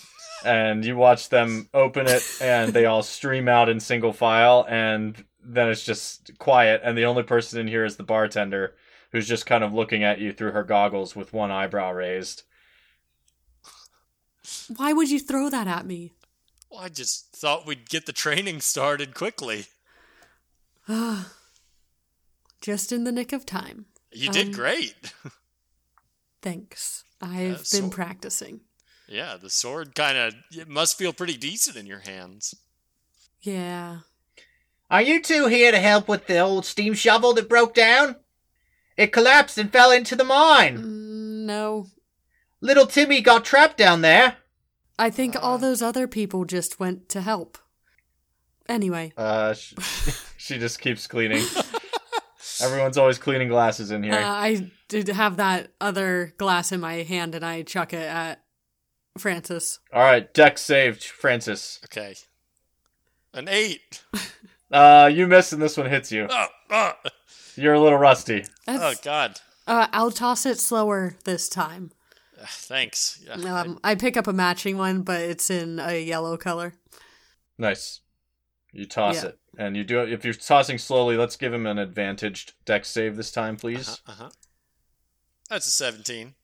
[0.44, 5.22] And you watch them open it, and they all stream out in single file, and
[5.42, 6.80] then it's just quiet.
[6.84, 8.74] And the only person in here is the bartender,
[9.12, 12.44] who's just kind of looking at you through her goggles with one eyebrow raised.
[14.76, 16.12] Why would you throw that at me?
[16.70, 19.66] Well, I just thought we'd get the training started quickly.
[22.60, 23.86] Just in the nick of time.
[24.12, 25.12] You did Um, great.
[26.42, 27.04] Thanks.
[27.20, 28.60] I've Uh, been so- practicing.
[29.10, 32.54] Yeah, the sword kind of it must feel pretty decent in your hands.
[33.42, 33.98] Yeah.
[34.90, 38.16] Are you two here to help with the old steam shovel that broke down?
[38.96, 40.78] It collapsed and fell into the mine.
[40.78, 41.86] Mm, no.
[42.60, 44.36] Little Timmy got trapped down there.
[44.98, 45.40] I think Uh.
[45.40, 47.56] all those other people just went to help.
[48.68, 49.74] Anyway, Uh, sh-
[50.36, 51.44] she just keeps cleaning.
[52.62, 54.14] Everyone's always cleaning glasses in here.
[54.14, 58.39] uh, I did have that other glass in my hand and I chuck it at
[59.18, 59.78] Francis.
[59.92, 61.80] All right, dex save, Francis.
[61.84, 62.14] Okay,
[63.34, 64.02] an eight.
[64.72, 66.28] Uh, you miss and this one hits you.
[66.30, 66.92] Oh, oh,
[67.56, 68.44] You're a little rusty.
[68.68, 69.40] oh God.
[69.66, 71.90] uh, I'll toss it slower this time.
[72.40, 73.20] Uh, Thanks.
[73.26, 76.74] Yeah, I- Um, I pick up a matching one, but it's in a yellow color.
[77.58, 78.02] Nice.
[78.72, 79.30] You toss Yeah.
[79.30, 80.12] it, and you do it.
[80.12, 83.88] If you're tossing slowly, let's give him an advantaged dex save this time, please.
[84.06, 84.30] uh-huh, uh-huh.
[85.48, 86.34] That's a seventeen.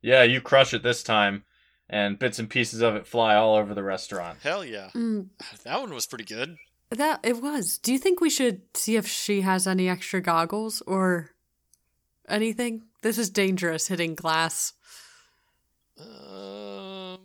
[0.00, 1.44] Yeah, you crush it this time,
[1.88, 4.38] and bits and pieces of it fly all over the restaurant.
[4.42, 5.28] Hell yeah, Mm,
[5.64, 6.56] that one was pretty good.
[6.90, 7.78] that it was.
[7.78, 11.30] Do you think we should see if she has any extra goggles or
[12.28, 12.82] anything?
[13.02, 14.72] This is dangerous hitting glass.
[15.98, 17.18] Um,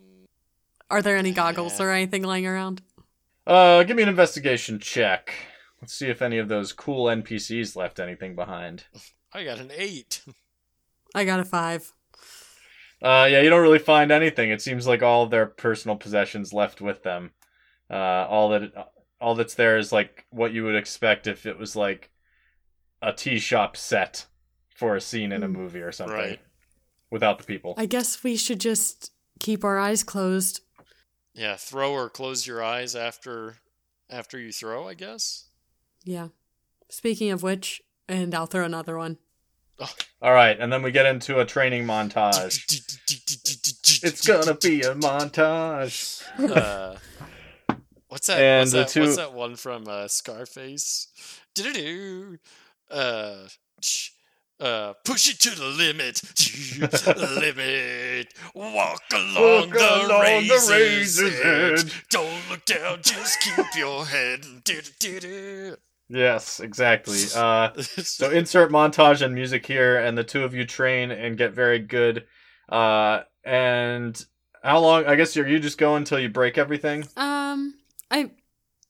[0.90, 1.86] Are there any goggles Yeah.
[1.86, 2.82] or anything lying around?
[3.46, 5.32] Uh, give me an investigation check.
[5.80, 8.84] Let's see if any of those cool NPCs left anything behind.
[9.32, 10.22] I got an eight.
[11.14, 11.92] I got a five.
[13.02, 14.50] Uh, yeah, you don't really find anything.
[14.50, 17.32] It seems like all of their personal possessions left with them.
[17.90, 17.94] Uh,
[18.28, 18.72] all that,
[19.20, 22.10] all that's there is like what you would expect if it was like
[23.02, 24.26] a tea shop set
[24.74, 25.52] for a scene in a Hmm.
[25.54, 26.40] movie or something, Right.
[27.10, 27.74] without the people.
[27.76, 30.60] I guess we should just keep our eyes closed.
[31.34, 33.56] Yeah, throw or close your eyes after
[34.08, 34.86] after you throw.
[34.86, 35.48] I guess.
[36.04, 36.28] Yeah.
[36.90, 39.18] Speaking of which, and I'll throw another one.
[40.20, 42.62] All right, and then we get into a training montage.
[44.04, 46.22] it's gonna be a montage.
[46.38, 46.96] uh,
[48.08, 48.38] what's that?
[48.40, 51.08] And what's, the that two- what's that one from uh, Scarface?
[51.54, 52.38] Do-do-do.
[52.90, 53.48] Uh,
[54.60, 56.20] uh, push it to the limit,
[57.40, 58.32] limit.
[58.54, 61.84] Walk along, Walk the, along razor's the razor's edge.
[61.84, 62.04] edge.
[62.10, 64.44] Don't look down, just keep your head.
[64.62, 65.76] Do-do-do-do.
[66.08, 67.18] Yes, exactly.
[67.34, 71.52] Uh, so insert montage and music here, and the two of you train and get
[71.52, 72.26] very good.
[72.68, 74.24] Uh, and
[74.62, 75.06] how long?
[75.06, 77.06] I guess you're you just go until you break everything.
[77.16, 77.74] Um,
[78.10, 78.30] I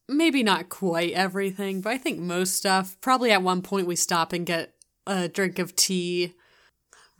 [0.09, 2.97] maybe not quite everything, but I think most stuff.
[3.01, 4.75] Probably at one point we stop and get
[5.07, 6.35] a drink of tea,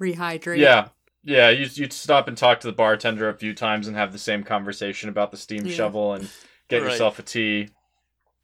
[0.01, 0.59] rehydrate.
[0.59, 0.89] Yeah.
[1.25, 4.19] Yeah, you you'd stop and talk to the bartender a few times and have the
[4.19, 5.73] same conversation about the steam Yeah.
[5.75, 6.29] shovel and
[6.69, 6.91] get Right.
[6.91, 7.69] yourself a tea.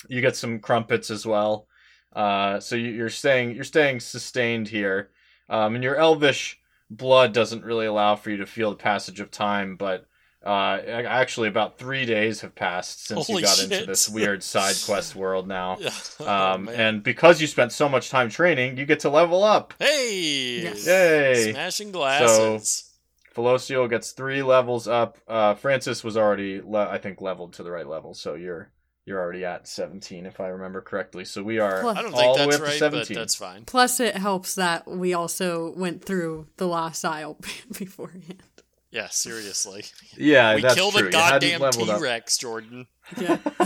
[0.08, 1.66] You get some crumpets as well.
[2.12, 5.10] Uh, so you, you're staying you're staying sustained here,
[5.48, 6.58] um, and your elvish
[6.90, 9.76] blood doesn't really allow for you to feel the passage of time.
[9.76, 10.06] But
[10.44, 14.76] uh, actually, about three days have passed since Holy you got into this weird side
[14.86, 15.76] quest world now.
[15.80, 15.90] Yeah.
[16.20, 16.74] Oh, Um, man.
[16.74, 19.74] and because you spent so much time training, you get to level up.
[19.78, 20.86] hey, Yes.
[20.86, 21.52] Yay!
[21.52, 22.90] smashing glasses.
[23.36, 25.18] Felocial gets three levels up.
[25.28, 28.70] Uh, Francis was already, le- I think, leveled to the right level, so you're
[29.08, 31.24] you're already at 17 if I remember correctly.
[31.24, 33.14] So we are Plus- I don't all think the way that's up to right, 17.
[33.14, 33.64] but that's fine.
[33.64, 37.38] Plus, it helps that we also went through the last aisle
[37.78, 38.42] beforehand.
[38.90, 39.84] Yeah, seriously.
[40.16, 41.08] yeah, we that's killed true.
[41.08, 42.00] a goddamn leveled T up.
[42.00, 42.86] Rex, Jordan.
[43.20, 43.36] Yeah.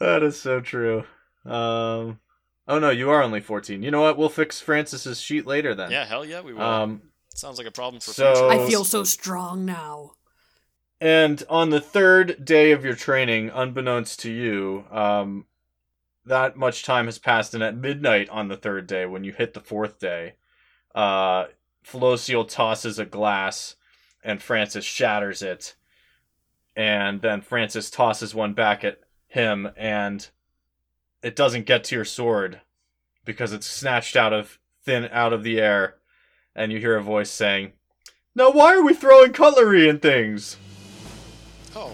[0.00, 1.04] that is so true.
[1.44, 2.18] Um,
[2.68, 3.82] oh no, you are only 14.
[3.82, 4.16] You know what?
[4.18, 5.90] We'll fix Francis's sheet later then.
[5.90, 6.62] Yeah, hell yeah, we will.
[6.62, 7.02] Um,
[7.34, 8.48] Sounds like a problem for so- future.
[8.64, 10.12] I feel so strong now.
[11.00, 15.46] And on the third day of your training, unbeknownst to you, um,
[16.24, 19.52] that much time has passed, and at midnight on the third day, when you hit
[19.54, 20.34] the fourth day,
[20.94, 21.46] uh,
[21.84, 23.76] Felocial tosses a glass,
[24.24, 25.76] and Francis shatters it,
[26.74, 30.30] and then Francis tosses one back at him, and
[31.22, 32.60] it doesn't get to your sword
[33.24, 35.96] because it's snatched out of thin out of the air,
[36.54, 37.72] and you hear a voice saying,
[38.34, 40.56] "Now why are we throwing cutlery and things?"
[41.78, 41.92] Oh,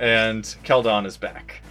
[0.00, 1.62] and Keldon is back.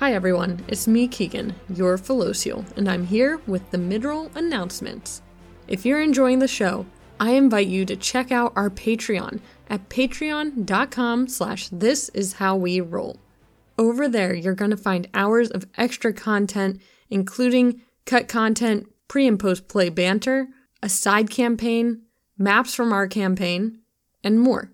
[0.00, 5.22] Hi everyone, it's me Keegan, your Felocial, and I'm here with the midroll announcements.
[5.68, 6.86] If you're enjoying the show,
[7.20, 9.38] I invite you to check out our Patreon
[9.68, 13.16] at patreon.com slash this is how we roll.
[13.78, 19.38] Over there, you're going to find hours of extra content, including cut content, pre and
[19.38, 20.48] post play banter,
[20.82, 22.02] a side campaign,
[22.38, 23.80] maps from our campaign,
[24.24, 24.72] and more.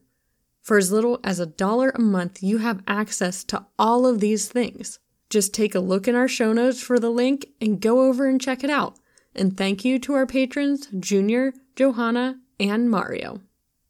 [0.62, 4.48] For as little as a dollar a month, you have access to all of these
[4.48, 4.98] things.
[5.30, 8.40] Just take a look in our show notes for the link and go over and
[8.40, 8.98] check it out.
[9.34, 13.42] And thank you to our patrons, Junior, Johanna, and Mario.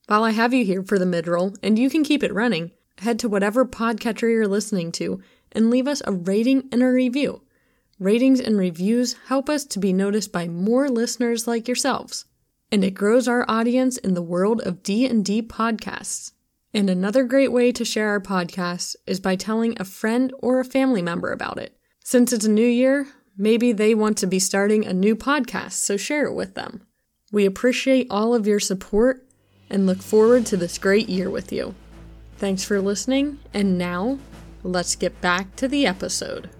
[0.07, 3.19] While I have you here for the midroll, and you can keep it running, head
[3.21, 5.21] to whatever podcatcher you're listening to
[5.53, 7.43] and leave us a rating and a review.
[7.99, 12.27] Ratings and reviews help us to be noticed by more listeners like yourselves,
[12.71, 16.33] and it grows our audience in the world of D&D podcasts.
[16.75, 20.65] And another great way to share our podcast is by telling a friend or a
[20.65, 21.75] family member about it.
[22.05, 25.97] Since it's a new year, maybe they want to be starting a new podcast, so
[25.97, 26.87] share it with them.
[27.33, 29.27] We appreciate all of your support
[29.71, 31.75] and look forward to this great year with you.
[32.37, 34.19] Thanks for listening, and now
[34.63, 36.51] let's get back to the episode.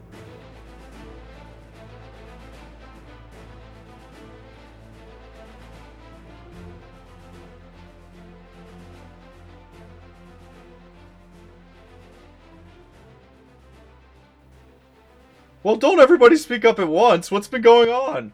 [15.67, 17.33] Well, don't everybody speak up at once.
[17.33, 18.33] What's been going on?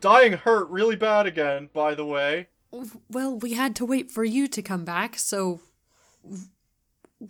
[0.00, 2.46] Dying hurt really bad again, by the way.
[3.10, 5.62] Well, we had to wait for you to come back, so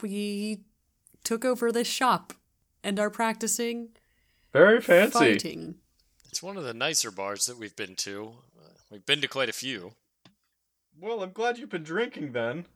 [0.03, 0.65] we
[1.25, 2.35] took over this shop
[2.85, 3.97] and are practicing
[4.53, 5.19] Very fancy.
[5.19, 5.77] fighting.
[6.29, 8.35] It's one of the nicer bars that we've been to.
[8.91, 9.95] We've been to quite a few.
[11.01, 12.67] Well, I'm glad you've been drinking then.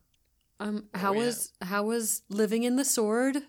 [0.61, 1.19] Um, how yeah.
[1.19, 3.43] was how was living in the sword?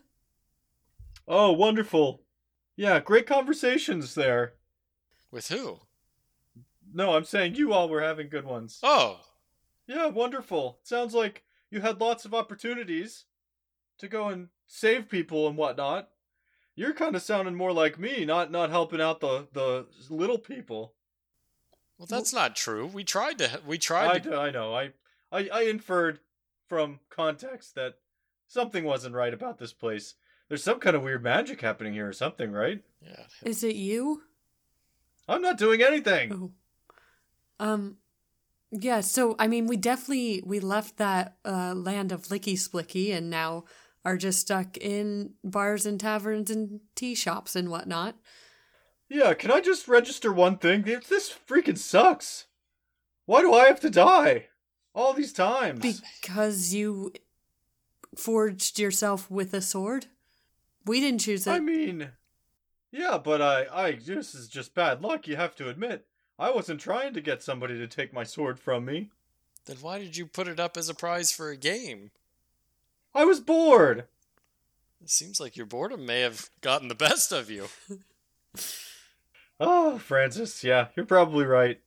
[1.29, 2.23] Oh, wonderful.
[2.77, 4.53] Yeah, great conversations there.
[5.31, 5.79] With who?
[6.93, 8.79] No, I'm saying you all were having good ones.
[8.83, 9.19] Oh,
[9.87, 10.79] Yeah, wonderful.
[10.83, 13.25] Sounds like you had lots of opportunities
[13.97, 16.09] to go and save people and whatnot.
[16.75, 20.93] You're kind of sounding more like me, not not helping out the the little people.
[21.97, 22.85] well, that's not true.
[22.85, 23.61] We tried to.
[23.65, 24.37] We tried I, to.
[24.37, 24.75] I know.
[24.75, 24.91] I,
[25.31, 26.19] I I inferred
[26.67, 27.95] from context that
[28.47, 30.13] something wasn't right about this place.
[30.49, 32.81] There's some kind of weird magic happening here or something, right?
[33.01, 33.23] Yeah.
[33.43, 34.23] Is it you?
[35.27, 36.33] I'm not doing anything.
[37.59, 37.63] Oh.
[37.65, 37.97] Um
[38.71, 43.29] yeah, so I mean we definitely we left that uh land of licky splicky and
[43.29, 43.65] now
[44.05, 48.15] are just stuck in bars and taverns and tea shops and whatnot.
[49.09, 50.83] Yeah, can I just register one thing?
[50.83, 52.45] This this freaking sucks.
[53.25, 54.45] Why do I have to die?
[54.93, 56.01] All these times.
[56.21, 57.13] Because you
[58.15, 60.07] forged yourself with a sword?
[60.87, 61.51] We didn't choose it.
[61.51, 62.09] I mean,
[62.91, 65.27] yeah, but I, I, this is just bad luck.
[65.27, 66.05] You have to admit.
[66.39, 69.09] I wasn't trying to get somebody to take my sword from me.
[69.65, 72.11] Then why did you put it up as a prize for a game?
[73.13, 74.05] I was bored.
[75.01, 77.67] It seems like your boredom may have gotten the best of you.
[79.59, 81.79] Oh, Francis, yeah, you're probably right.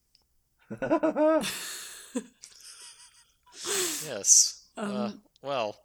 [4.06, 4.64] Yes.
[4.76, 5.76] uh, Um, well,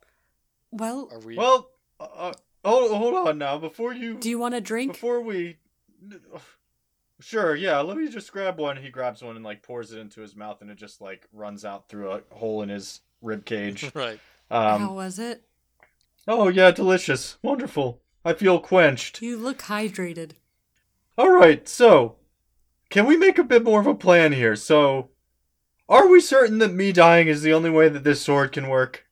[0.71, 1.35] Well, are we?
[1.35, 2.33] well, uh,
[2.65, 3.57] hold, hold on now.
[3.57, 4.93] Before you, do you want a drink?
[4.93, 5.57] before we,
[7.19, 7.79] sure, yeah.
[7.79, 8.77] Let me just grab one.
[8.77, 11.63] He grabs one and like pours it into his mouth, and it just like runs
[11.65, 13.91] out through a hole in his rib cage.
[13.95, 14.19] right.
[14.49, 15.43] How Um, was it?
[16.27, 18.01] oh yeah, delicious, wonderful.
[18.23, 19.21] I feel quenched.
[19.21, 20.31] You look hydrated.
[21.17, 22.15] All right, so
[22.89, 24.55] can we make a bit more of a plan here?
[24.55, 25.09] So,
[25.87, 29.05] are we certain that me dying is the only way that this sword can work?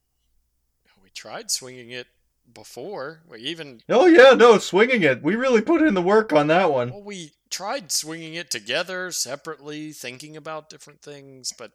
[1.04, 2.08] We tried swinging it
[2.54, 3.22] before.
[3.28, 5.24] We even Oh yeah, no, swinging it.
[5.24, 6.92] We really put in the work on that one.
[6.92, 11.52] well, we tried swinging it together, separately, thinking about different things.
[11.58, 11.72] But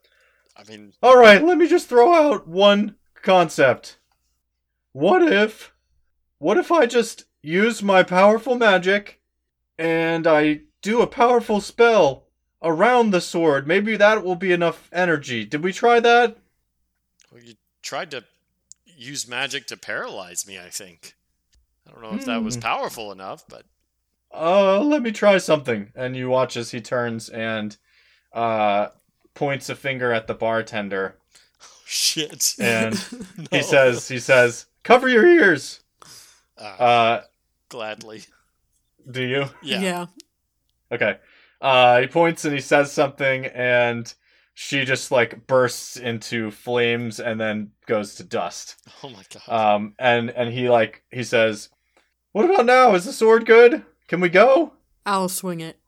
[0.57, 3.99] I mean, All right, let me just throw out one concept.
[4.93, 5.73] What if
[6.39, 9.21] what if I just use my powerful magic
[9.79, 12.27] and I do a powerful spell
[12.63, 13.67] around the sword?
[13.67, 15.45] Maybe that will be enough energy.
[15.45, 16.37] Did we try that?
[17.31, 18.25] well, you tried to
[18.99, 20.59] use magic to paralyze me.
[20.59, 21.15] I think.
[21.87, 22.61] I don't know if that was Hmm.
[22.63, 23.65] powerful enough, but
[24.33, 25.91] Uh, let me try something.
[25.95, 27.77] And you watch as he turns and
[28.33, 28.89] uh
[29.35, 31.17] points a finger at the bartender
[31.63, 32.55] Oh, shit.
[32.59, 32.95] and
[33.39, 33.47] No.
[33.51, 35.81] he says he says, "Cover your ears."
[36.59, 37.25] Ah, Uh,
[37.69, 38.25] gladly.
[39.11, 39.47] do you?
[39.63, 40.07] Yeah.
[40.93, 41.19] Okay.
[41.61, 44.13] Uh, he points and he says something, and
[44.61, 48.75] she just like bursts into flames and then goes to dust.
[49.05, 49.77] Oh my god.
[49.77, 51.69] Um, and and he like he says,
[52.33, 52.95] "What about now?
[52.97, 53.85] Is the sword good?
[54.09, 54.73] Can we go?"
[55.07, 55.79] I'll swing it.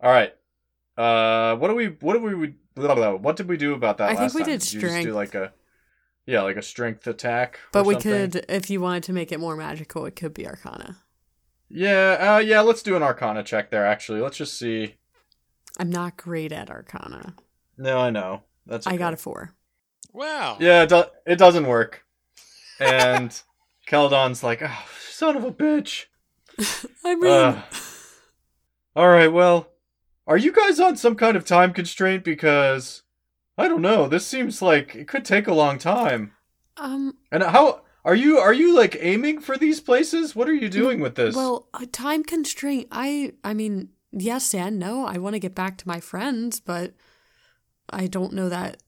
[0.00, 0.34] All right.
[0.96, 1.88] Uh, what do we?
[2.00, 2.54] What do we?
[2.74, 3.14] Blah, blah, blah.
[3.16, 4.48] What did we do about that I think we time?
[4.52, 5.06] did you just strength.
[5.06, 5.52] do like a,
[6.24, 7.56] yeah, like a strength attack.
[7.56, 8.30] or But we something?
[8.30, 10.96] could, if you wanted to make it more magical, it could be Arcana.
[11.68, 12.36] Yeah.
[12.36, 12.62] Uh, yeah.
[12.62, 13.84] Let's do an Arcana check there.
[13.84, 14.94] Actually, let's just see.
[15.78, 17.34] I'm not great at Arcana.
[17.76, 18.42] No, I know.
[18.66, 18.86] That's.
[18.86, 19.54] I got a four.
[20.12, 20.56] wow.
[20.60, 22.04] Yeah, it, do- it doesn't work.
[22.80, 23.30] And
[23.88, 26.06] Keldon's like, oh, son of a bitch.
[27.04, 27.62] I mean, Uh,
[28.96, 29.68] all right, well,
[30.26, 32.24] are you guys on some kind of time constraint?
[32.24, 33.02] Because
[33.58, 34.08] I don't know.
[34.08, 36.32] This seems like it could take a long time.
[36.76, 38.38] um, And how are you?
[38.38, 40.34] Are you like aiming for these places?
[40.36, 41.34] What are you doing with this?
[41.34, 42.88] well, a time constraint.
[42.92, 45.04] I, I mean, yes and no.
[45.06, 46.94] I want to get back to my friends, but
[47.94, 48.78] I don't know that.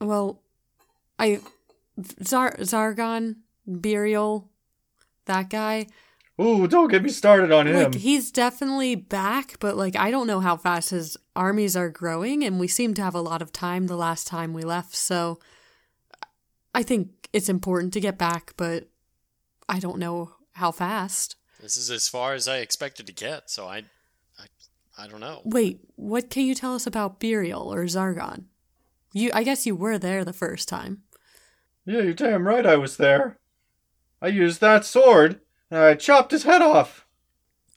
[0.00, 0.42] Well,
[1.18, 1.40] I,
[2.22, 3.36] Zar Zargon,
[3.66, 4.50] Burial,
[5.24, 5.86] that guy.
[6.40, 7.76] Ooh, don't get me started on him.
[7.76, 12.44] Like he's definitely back, but like I don't know how fast his armies are growing,
[12.44, 14.94] and we seem to have a lot of time the last time we left.
[14.94, 15.38] So
[16.74, 18.88] I think it's important to get back, but
[19.68, 21.36] I don't know how fast.
[21.60, 23.84] This is as far as I expected to get, so I,
[24.96, 25.42] I, I don't know.
[25.44, 28.44] Wait, what can you tell us about Burial or Zargon?
[29.12, 31.02] You, I guess you were there the first time.
[31.84, 32.66] yeah, you're damn right.
[32.66, 33.38] I was there.
[34.20, 35.40] I used that sword
[35.70, 37.06] and I chopped his head off.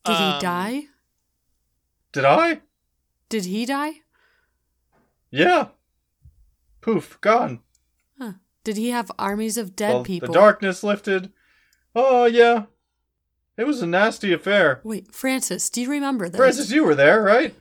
[0.05, 0.81] Did Um, he die?
[2.11, 2.61] Did I?
[3.29, 4.01] Did he die?
[5.29, 5.67] Yeah.
[6.81, 7.59] Poof, gone.
[8.17, 8.33] Huh.
[8.63, 10.27] Did he have armies of dead Well, people?
[10.27, 11.31] The darkness lifted.
[11.95, 12.63] Oh, yeah.
[13.59, 14.79] It was a nasty affair.
[14.85, 16.37] Wait, Francis, do you remember this?
[16.37, 17.53] Francis, you were there, right?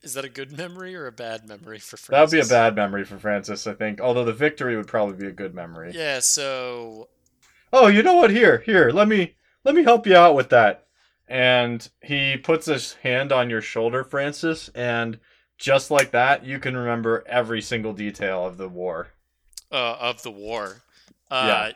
[0.00, 2.08] Is that a good memory or a bad memory for Francis?
[2.08, 4.00] That would be a bad memory for Francis, I think.
[4.00, 5.90] Although the victory would probably be a good memory.
[5.92, 6.20] Yeah.
[6.20, 7.08] So
[7.72, 8.30] Oh, you know what?
[8.30, 8.90] Here, here.
[8.90, 9.34] Let me
[9.64, 10.86] let me help you out with that.
[11.26, 15.18] And he puts his hand on your shoulder, Francis, and
[15.58, 19.08] just like that, you can remember every single detail of the war.
[19.72, 20.82] uh, of the war.
[21.30, 21.72] Uh, yeah.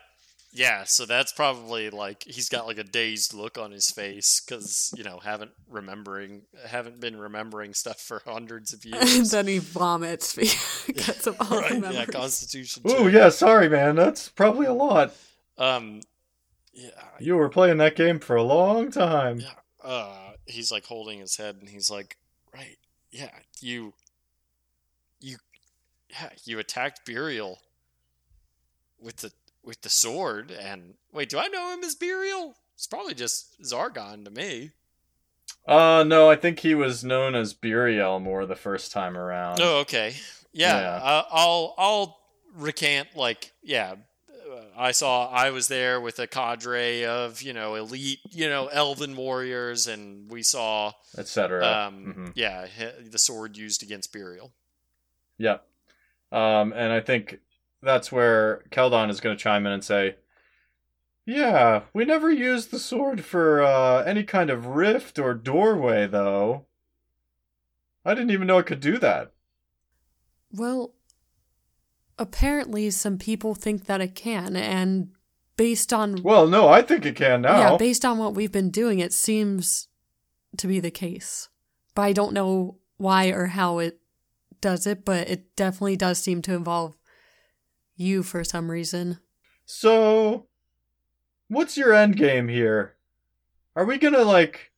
[0.55, 4.93] Yeah, so that's probably like he's got like a dazed look on his face because
[4.95, 9.31] you know haven't remembering haven't been remembering stuff for hundreds of and years.
[9.31, 10.33] then he vomits
[10.87, 11.93] because of all the right?
[11.93, 12.05] Yeah.
[12.05, 12.83] Constitution.
[12.89, 13.95] Ooh, yeah, sorry, man.
[13.97, 15.13] That's probably a lot.
[15.57, 15.99] Um.
[16.73, 16.89] Yeah.
[17.19, 19.39] You were playing that game for a long time.
[19.39, 19.51] Yeah.
[19.83, 22.17] Uh, he's like holding his head and he's like,
[22.53, 22.77] right,
[23.11, 23.29] yeah,
[23.61, 23.93] you,
[25.21, 25.37] you,
[26.09, 27.59] yeah, you attacked Burial
[28.99, 29.31] with the
[29.65, 30.51] with the sword.
[30.51, 32.55] And wait, do I know him as Burial?
[32.75, 34.71] It's probably just Zargon to me.
[35.67, 39.59] Uh, no, I think he was known as Buriel more the first time around.
[39.61, 40.15] Oh, okay,
[40.51, 40.79] yeah.
[40.79, 40.95] Yeah.
[41.03, 42.19] Uh, I'll I'll
[42.55, 43.95] recant like yeah.
[44.77, 49.15] I saw I was there with a cadre of you know elite you know elven
[49.15, 51.65] warriors, and we saw etc.
[51.65, 52.31] um, Mhm.
[52.35, 52.67] yeah
[53.03, 54.51] the sword used against Burial.
[55.37, 55.65] Yep.
[56.31, 57.39] Um, and I think
[57.85, 60.15] that's where Keldon is going to chime in and say,
[61.25, 66.65] "Yeah, we never used the sword for uh, any kind of rift or doorway, though.
[68.03, 69.31] I didn't even know it could do that."
[70.51, 70.93] Well,
[72.17, 75.11] apparently some people think that it can, and
[75.57, 77.57] based on Well, no, I think it can now.
[77.59, 79.87] yeah, based on what we've been doing, it seems
[80.57, 81.49] to be the case.
[81.93, 83.99] But I don't know why or how it
[84.61, 86.95] does it, but it definitely does seem to involve
[87.95, 89.19] you for some reason.
[89.65, 90.47] So,
[91.47, 92.95] what's your end game here?
[93.75, 94.71] Are we gonna like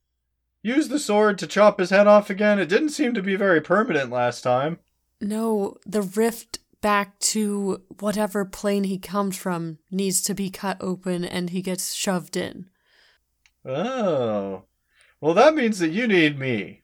[0.61, 2.59] use the sword to chop his head off again?
[2.59, 4.79] It didn't seem to be very permanent last time.
[5.19, 11.25] No, the rift back to whatever plane he comes from needs to be cut open
[11.25, 12.69] and he gets shoved in.
[13.65, 14.63] Oh,
[15.19, 16.83] well, that means that you need me.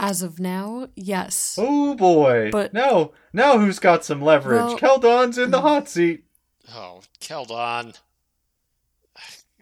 [0.00, 1.56] As of now, yes.
[1.58, 2.50] Oh boy!
[2.50, 4.60] But- now, now who's got some leverage?
[4.60, 5.62] Well- Keldon's in the mm.
[5.62, 6.24] hot seat.
[6.72, 7.98] Oh, Keldon.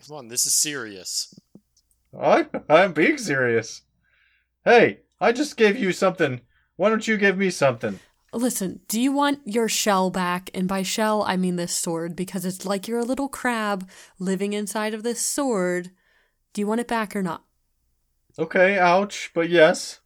[0.07, 1.35] Come on, this is serious.
[2.19, 3.83] I, I'm being serious.
[4.65, 6.41] Hey, I just gave you something.
[6.77, 8.01] Why don't you give me something?
[8.33, 10.51] Listen, do you want your shell back?
[10.55, 14.53] And by shell, I mean this sword because it's like you're a little crab living
[14.53, 15.91] inside of this sword.
[16.53, 17.45] Do you want it back or not?
[18.39, 20.01] Okay, ouch, but yes.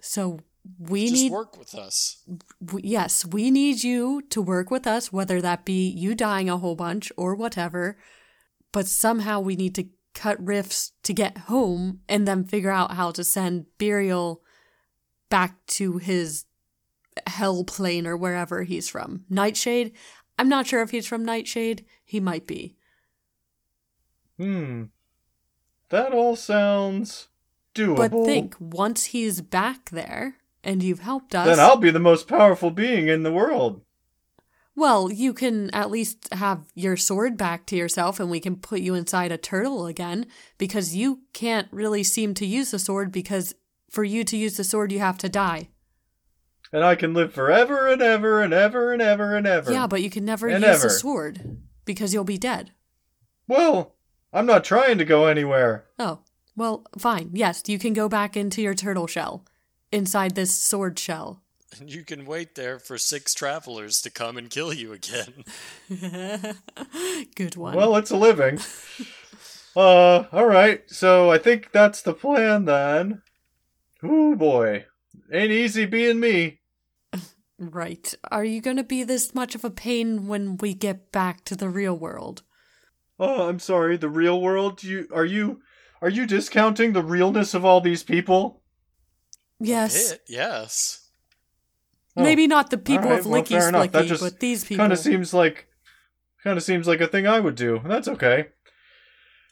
[0.00, 0.40] So
[0.78, 2.22] we Just need work with us.
[2.64, 6.58] w- yes, we need you to work with us, whether that be you dying a
[6.58, 7.96] whole bunch or whatever.
[8.72, 13.10] But somehow we need to cut rifts to get home and then figure out how
[13.12, 14.42] to send Burial
[15.28, 16.44] back to his
[17.26, 19.24] hell plane or wherever he's from.
[19.30, 19.92] Nightshade?
[20.38, 21.84] I'm not sure if he's from Nightshade.
[22.04, 22.76] He might be.
[24.36, 24.84] Hmm.
[25.90, 27.28] That all sounds
[27.74, 27.96] doable.
[27.96, 32.28] But think, once he's back there and you've helped us, Then I'll be the most
[32.28, 33.82] powerful being in the world.
[34.76, 38.80] Well, you can at least have your sword back to yourself and we can put
[38.80, 40.26] you inside a turtle again
[40.58, 43.54] because you can't really seem to use the sword because
[43.90, 45.68] for you to use the sword you have to die.
[46.72, 49.72] And I can live forever and ever and ever and ever and ever.
[49.72, 50.82] Yeah, but you can never use ever.
[50.84, 52.70] the sword because you'll be dead.
[53.48, 53.96] Well,
[54.32, 55.86] I'm not trying to go anywhere.
[55.98, 56.20] Oh,
[56.56, 57.30] well, fine.
[57.32, 59.44] Yes, you can go back into your turtle shell
[59.92, 61.42] inside this sword shell.
[61.78, 65.44] And you can wait there for six travelers to come and kill you again.
[67.36, 67.76] Good one.
[67.76, 68.58] Well, it's a living.
[69.76, 70.90] uh, alright.
[70.90, 73.22] So I think that's the plan then.
[74.04, 74.86] Ooh boy.
[75.32, 76.58] Ain't easy being me.
[77.58, 78.12] right.
[78.32, 81.54] Are you going to be this much of a pain when we get back to
[81.54, 82.42] the real world?
[83.18, 84.82] Oh, I'm sorry, the real world?
[84.82, 85.60] You are you
[86.02, 88.62] are you discounting the realness of all these people?
[89.58, 90.10] Yes.
[90.10, 91.10] Hit, yes.
[92.16, 93.92] Oh, Maybe not the people alright, of well, Licky fair enough.
[93.92, 94.82] That Splicky, just but these people.
[94.82, 95.68] Kind of seems like
[96.42, 97.80] kind of seems like a thing I would do.
[97.84, 98.48] That's okay.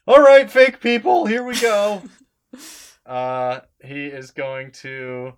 [0.07, 2.01] All right, fake people, here we go.
[3.05, 5.33] uh he is going to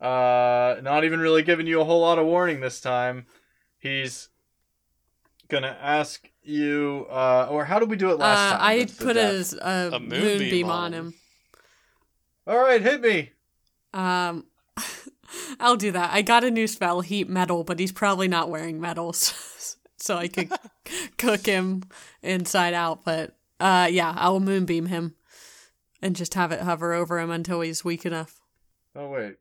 [0.00, 3.26] uh not even really giving you a whole lot of warning this time.
[3.78, 4.28] He's
[5.48, 8.66] going to ask you uh or how did we do it last uh, time?
[8.66, 9.52] I put death?
[9.52, 11.14] a, a, A moonbeam, moonbeam on on him.
[12.46, 13.32] All right, hit me.
[13.92, 14.46] Um,
[15.60, 16.14] I'll do that.
[16.14, 20.28] I got a new spell, heat metal, but he's probably not wearing metals, so I
[20.28, 20.50] could
[21.18, 21.82] cook him
[22.22, 23.04] inside out.
[23.04, 25.14] But uh, yeah, I'll moonbeam him
[26.00, 28.40] and just have it hover over him until he's weak enough.
[28.96, 29.36] Oh wait.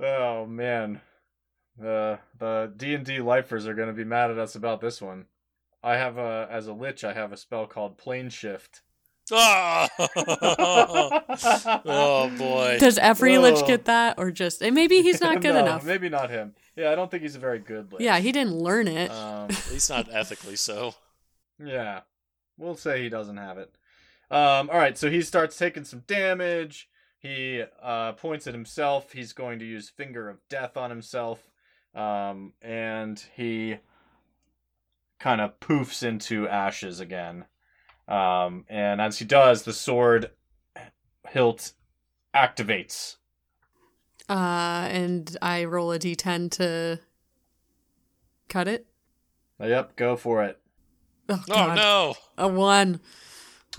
[0.00, 1.00] oh man.
[1.78, 5.26] The the D and D lifers are gonna be mad at us about this one.
[5.82, 8.82] I have a as a lich I have a spell called plane shift.
[9.32, 9.88] Oh,
[11.84, 12.76] oh boy.
[12.78, 13.66] Does every lich Oh.
[13.66, 15.84] get that, or just and maybe he's not good No, enough?
[15.84, 16.54] Maybe not him.
[16.76, 18.02] Yeah, I don't think he's a very good lich.
[18.02, 19.10] Yeah, he didn't learn it.
[19.10, 20.94] Um, At least not ethically so.
[21.62, 22.00] yeah,
[22.56, 23.74] we'll say he doesn't have it.
[24.30, 26.88] Um, all right, so he starts taking some damage.
[27.18, 29.12] He uh, points at himself.
[29.12, 31.48] He's going to use Finger of Death on himself,
[31.96, 33.78] um, and he
[35.18, 37.46] kind of poofs into ashes again.
[38.06, 40.30] Um, and as he does, the sword
[41.28, 41.72] hilt
[42.34, 43.16] activates.
[44.28, 47.00] Uh, and I roll a d10 to
[48.48, 48.86] cut it.
[49.60, 50.60] Yep, go for it.
[51.28, 52.14] Oh, Oh no!
[52.38, 53.00] A one.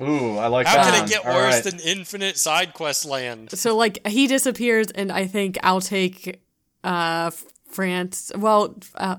[0.01, 0.86] Ooh, I like How that.
[0.86, 1.03] can one.
[1.03, 1.63] it get All worse right.
[1.63, 3.51] than infinite side quest land?
[3.57, 6.41] So like he disappears, and I think I'll take
[6.84, 7.32] uh
[7.78, 8.32] France.
[8.36, 9.17] Well, uh,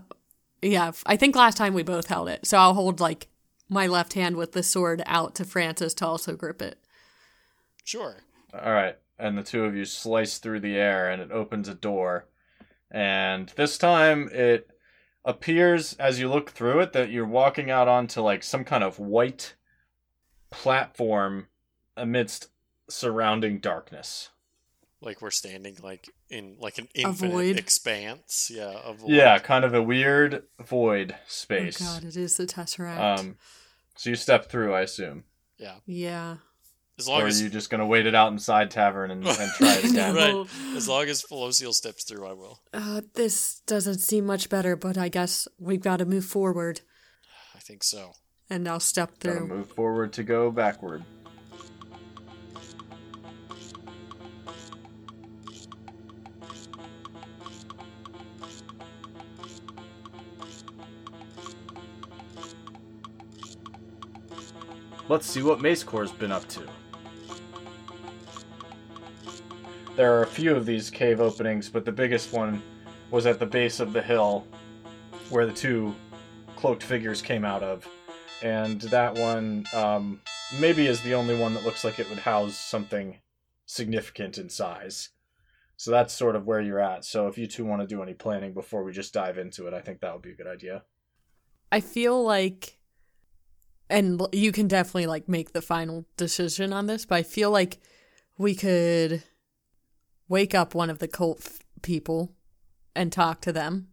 [0.61, 2.44] Yeah, I think last time we both held it.
[2.44, 3.28] So I'll hold like
[3.68, 6.76] my left hand with the sword out to Francis to also grip it.
[7.84, 8.16] Sure.
[8.52, 11.74] All right, and the two of you slice through the air, and it opens a
[11.74, 12.26] door.
[12.90, 14.68] And this time, it
[15.24, 18.98] appears as you look through it that you're walking out onto like some kind of
[18.98, 19.54] white
[20.50, 21.46] platform
[21.96, 22.48] amidst
[22.88, 24.30] surrounding darkness.
[25.01, 27.57] Like we're standing like in like an infinite void?
[27.59, 28.51] expanse.
[28.53, 28.74] Yeah.
[28.84, 29.11] A void.
[29.11, 31.80] Yeah, kind of a weird void space.
[31.80, 33.18] Oh god, it is the Tesseract.
[33.20, 33.36] Um,
[33.96, 35.24] so you step through, I assume,
[35.59, 35.76] Yeah.
[35.86, 36.36] yeah.
[36.99, 39.51] As or long are as you just gonna wait it out inside tavern and, and
[39.53, 40.16] try it again?
[40.16, 40.46] right.
[40.76, 42.61] As long as Felocial steps through, I will.
[42.74, 46.80] Uh, this doesn't seem much better, but I guess we've got to move forward.
[47.55, 48.14] I think so.
[48.51, 49.46] And I'll step Gotta through.
[49.49, 51.05] move forward to go backward.
[65.09, 66.68] Let's see what Mace Core's been up to.
[69.96, 72.62] There are a few of these cave openings, but the biggest one
[73.11, 74.46] was at the base of the hill
[75.30, 75.94] where the two
[76.56, 77.88] cloaked figures came out of.
[78.42, 80.20] And that one um,
[80.61, 83.18] maybe is the only one that looks like it would house something
[83.64, 85.09] significant in size.
[85.76, 87.04] So that's sort of where you're at.
[87.04, 89.74] So if you two want to do any planning before we just dive into it,
[89.74, 90.82] I think that would be a good idea.
[91.72, 92.78] I feel like,
[93.91, 97.78] and you can definitely like make the final decision on this, but I feel like
[98.36, 99.22] we could
[100.28, 102.32] wake up one of the cult f- people
[102.95, 103.89] and talk to them.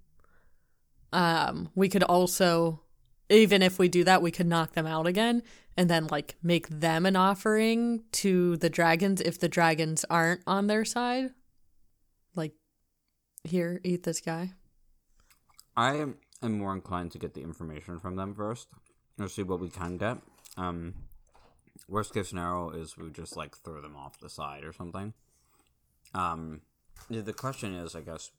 [1.13, 2.81] Um, we could also,
[3.29, 5.43] even if we do that, we could knock them out again
[5.77, 10.67] and then like make them an offering to the dragons if the dragons aren't on
[10.67, 11.31] their side.
[12.35, 12.53] Like,
[13.43, 14.51] here, eat this guy.
[15.77, 18.67] I am, am more inclined to get the information from them first,
[19.19, 20.17] or see what we can get.
[20.57, 20.93] Um,
[21.87, 25.13] worst case scenario is we just like throw them off the side or something.
[26.13, 26.61] Um,
[27.09, 28.31] the question is, I guess,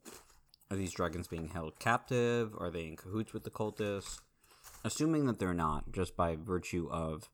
[0.71, 2.55] are these dragons being held captive?
[2.59, 4.21] Are they in cahoots with the cultists?
[4.85, 7.29] Assuming that they're not, just by virtue of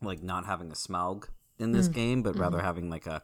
[0.00, 1.28] like not having a smaug
[1.58, 3.22] in this game, but rather having like a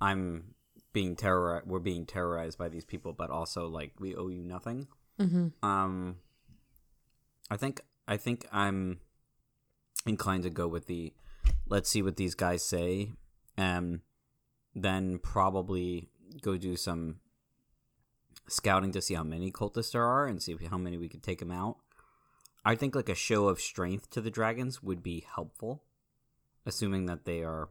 [0.00, 0.54] I'm
[0.92, 4.86] being terror we're being terrorized by these people, but also like we owe you nothing.
[5.20, 5.64] Mm-hmm.
[5.66, 6.16] Um,
[7.50, 9.00] I think I think I'm
[10.06, 11.12] inclined to go with the
[11.68, 13.12] let's see what these guys say,
[13.56, 14.00] and
[14.74, 16.08] then probably
[16.42, 17.16] go do some
[18.48, 21.38] scouting to see how many cultists there are and see how many we could take
[21.38, 21.76] them out.
[22.64, 25.82] I think like a show of strength to the dragons would be helpful,
[26.64, 27.68] assuming that they are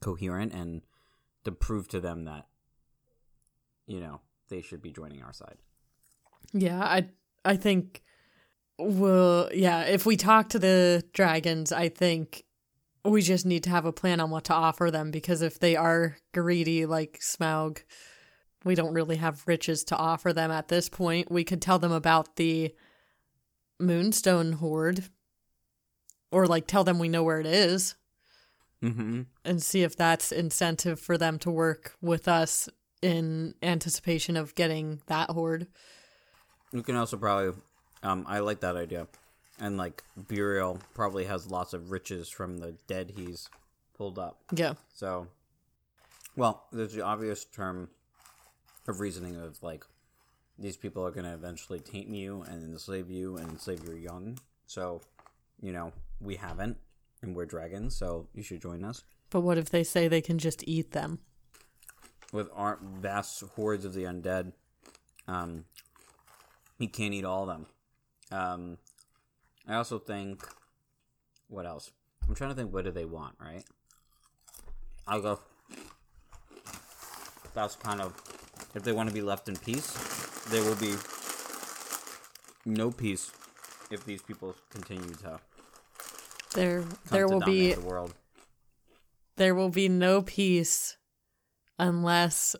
[0.00, 0.82] coherent and
[1.44, 2.46] to prove to them that
[3.86, 5.56] you know they should be joining our side.
[6.52, 7.08] Yeah, I
[7.44, 8.02] I think
[8.78, 12.44] well, yeah, if we talk to the dragons, I think
[13.04, 15.76] we just need to have a plan on what to offer them because if they
[15.76, 17.82] are greedy like Smaug,
[18.64, 21.30] we don't really have riches to offer them at this point.
[21.30, 22.74] We could tell them about the
[23.78, 25.04] Moonstone Hoard
[26.32, 27.94] or like tell them we know where it is
[28.82, 29.22] Mm-hmm.
[29.44, 32.68] and see if that's incentive for them to work with us
[33.00, 35.66] in anticipation of getting that hoard.
[36.72, 37.58] You can also probably,
[38.02, 39.06] um, I like that idea,
[39.58, 43.48] and like Burial probably has lots of riches from the dead he's
[43.96, 44.42] pulled up.
[44.52, 44.74] Yeah.
[44.94, 45.28] So,
[46.36, 47.88] well, there's the obvious term
[48.86, 49.84] of reasoning of like
[50.58, 54.38] these people are going to eventually taint you and enslave you and enslave your young.
[54.66, 55.02] So,
[55.60, 56.78] you know, we haven't,
[57.22, 59.04] and we're dragons, so you should join us.
[59.30, 61.18] But what if they say they can just eat them?
[62.32, 64.52] With our vast hordes of the undead,
[65.28, 65.64] um,
[66.78, 67.66] you can't eat all of them.
[68.30, 68.78] Um,
[69.66, 70.46] I also think,
[71.48, 71.90] what else?
[72.28, 72.72] I'm trying to think.
[72.72, 73.34] What do they want?
[73.40, 73.64] Right?
[75.06, 75.40] I'll go.
[77.54, 78.14] That's kind of
[78.74, 79.92] if they want to be left in peace.
[80.50, 80.94] There will be
[82.64, 83.30] no peace
[83.90, 85.40] if these people continue to
[86.54, 88.14] There there will be the world.
[89.36, 90.96] there will be no peace
[91.78, 92.56] unless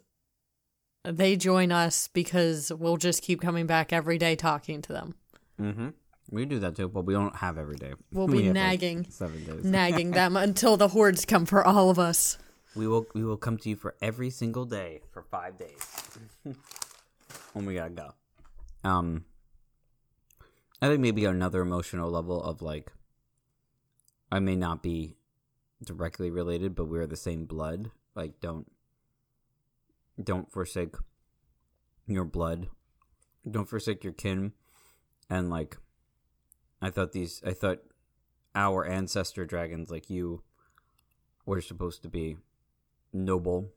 [1.05, 5.15] they join us because we'll just keep coming back every day talking to them.
[5.61, 5.89] Mm-hmm.
[6.31, 7.95] We do that too, but we don't have every day.
[8.13, 9.65] We'll We be like, nagging seven days.
[9.65, 12.39] nagging them until the hordes come for all of us.
[12.75, 16.19] We will we will come to you for every single day for five days.
[17.53, 18.13] when we gotta go.
[18.85, 19.25] Um
[20.83, 22.93] I think maybe another emotional level of like
[24.31, 25.17] I may not be
[25.83, 27.91] directly related, but we're the same blood.
[28.15, 28.71] Like don't
[30.23, 30.97] don't forsake
[32.07, 32.69] your blood
[33.51, 34.53] don't forsake your kin,
[35.29, 35.77] and like,
[36.81, 37.79] I thought these, I thought
[38.55, 40.43] our ancestor dragons like you
[41.45, 42.37] were supposed to be
[43.13, 43.71] noble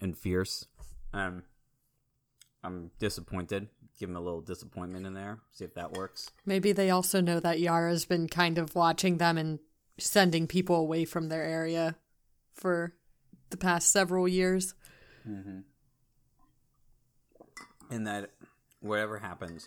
[0.00, 0.66] and fierce.
[1.12, 1.42] Um,
[2.64, 3.68] I'm disappointed.
[3.98, 5.40] Give him a little disappointment in there.
[5.52, 6.30] See if that works.
[6.46, 9.58] Maybe they also know that Yara's been kind of watching them and
[9.98, 11.96] sending people away from their area
[12.54, 12.94] for
[13.50, 14.74] the past several years.
[15.28, 15.60] Mm-hmm.
[17.90, 18.30] And that
[18.80, 19.66] whatever happens,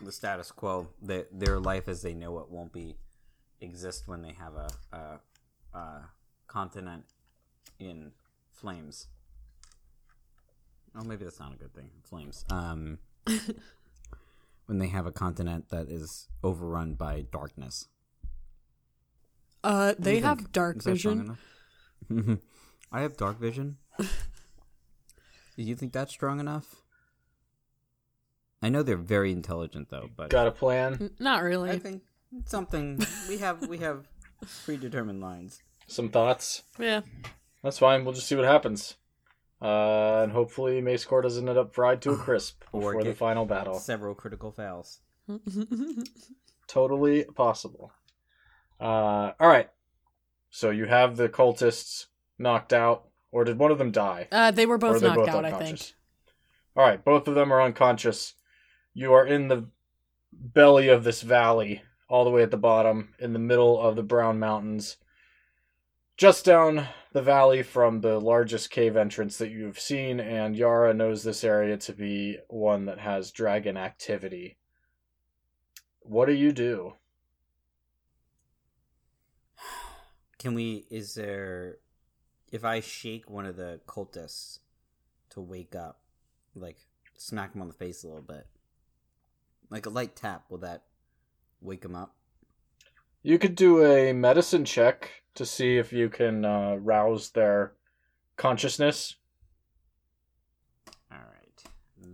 [0.00, 2.96] the status quo, that their life as they know it won't be
[3.60, 6.10] exist when they have a, a, a
[6.46, 7.04] continent
[7.78, 8.12] in
[8.52, 9.08] flames.
[10.96, 11.90] Oh, maybe that's not a good thing.
[12.02, 12.44] Flames.
[12.50, 12.98] Um,
[14.66, 17.88] when they have a continent that is overrun by darkness.
[19.62, 20.52] Uh, they have think?
[20.52, 21.36] dark Is vision.
[22.92, 23.76] I have dark vision.
[23.98, 24.06] Do
[25.56, 26.82] you think that's strong enough?
[28.62, 31.10] I know they're very intelligent though, but Got a plan?
[31.18, 31.70] Not really.
[31.70, 32.02] I think
[32.44, 34.06] something we have we have
[34.64, 35.62] predetermined lines.
[35.86, 36.62] Some thoughts?
[36.78, 37.02] yeah.
[37.62, 38.04] That's fine.
[38.04, 38.96] We'll just see what happens.
[39.60, 43.08] Uh, and hopefully Mace Core doesn't end up fried to a crisp Or before the
[43.10, 43.78] get final battle.
[43.78, 45.00] Several critical fails.
[46.68, 47.92] Totally possible.
[48.80, 49.70] Uh, all right.
[50.50, 52.06] So you have the cultists
[52.38, 54.28] knocked out, or did one of them die?
[54.30, 55.80] uh, they were Or are both they knocked both out, I think.
[56.76, 58.34] All right, both of them are unconscious.
[58.98, 59.68] You are in the
[60.32, 64.02] belly of this valley, all the way at the bottom, in the middle of the
[64.02, 64.96] Brown Mountains.
[66.16, 71.22] Just down the valley from the largest cave entrance that you've seen, and Yara knows
[71.22, 74.58] this area to be one that has dragon activity.
[76.00, 76.94] What do you do?
[80.40, 81.76] Can we is there
[82.50, 84.58] if I shake one of the cultists
[85.30, 86.00] to wake up,
[86.56, 86.78] like
[87.16, 88.48] smack him on the face a little bit.
[89.70, 90.84] Like a light tap, will that
[91.60, 92.14] wake him up?
[93.22, 97.72] You could do a medicine check to see if you can uh, rouse their
[98.36, 99.16] consciousness.
[101.12, 101.62] All right.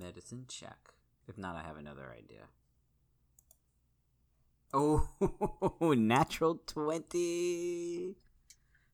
[0.01, 0.95] Medicine check.
[1.29, 2.43] If not, I have another idea.
[4.73, 5.09] Oh,
[5.95, 8.17] natural 20.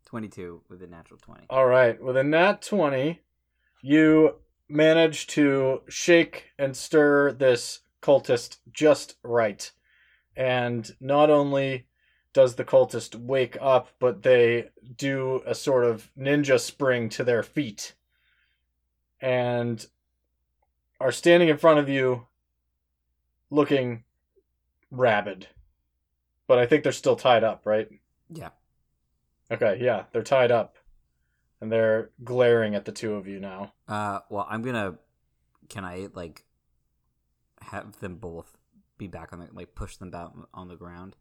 [0.04, 1.46] 22 with a natural 20.
[1.48, 3.20] All right, with a nat 20,
[3.82, 4.34] you
[4.68, 9.70] manage to shake and stir this cultist just right.
[10.36, 11.86] And not only
[12.32, 17.42] does the cultist wake up, but they do a sort of ninja spring to their
[17.42, 17.94] feet
[19.20, 19.86] and
[21.00, 22.26] are standing in front of you
[23.50, 24.04] looking
[24.90, 25.48] rabid.
[26.46, 27.88] But I think they're still tied up, right?
[28.28, 28.50] Yeah.
[29.50, 30.76] Okay, yeah, they're tied up.
[31.60, 33.74] And they're glaring at the two of you now.
[33.86, 34.94] Uh, well, I'm gonna.
[35.68, 36.46] Can I like
[37.62, 38.56] have them both
[38.98, 41.16] be back on the like push them back on the ground?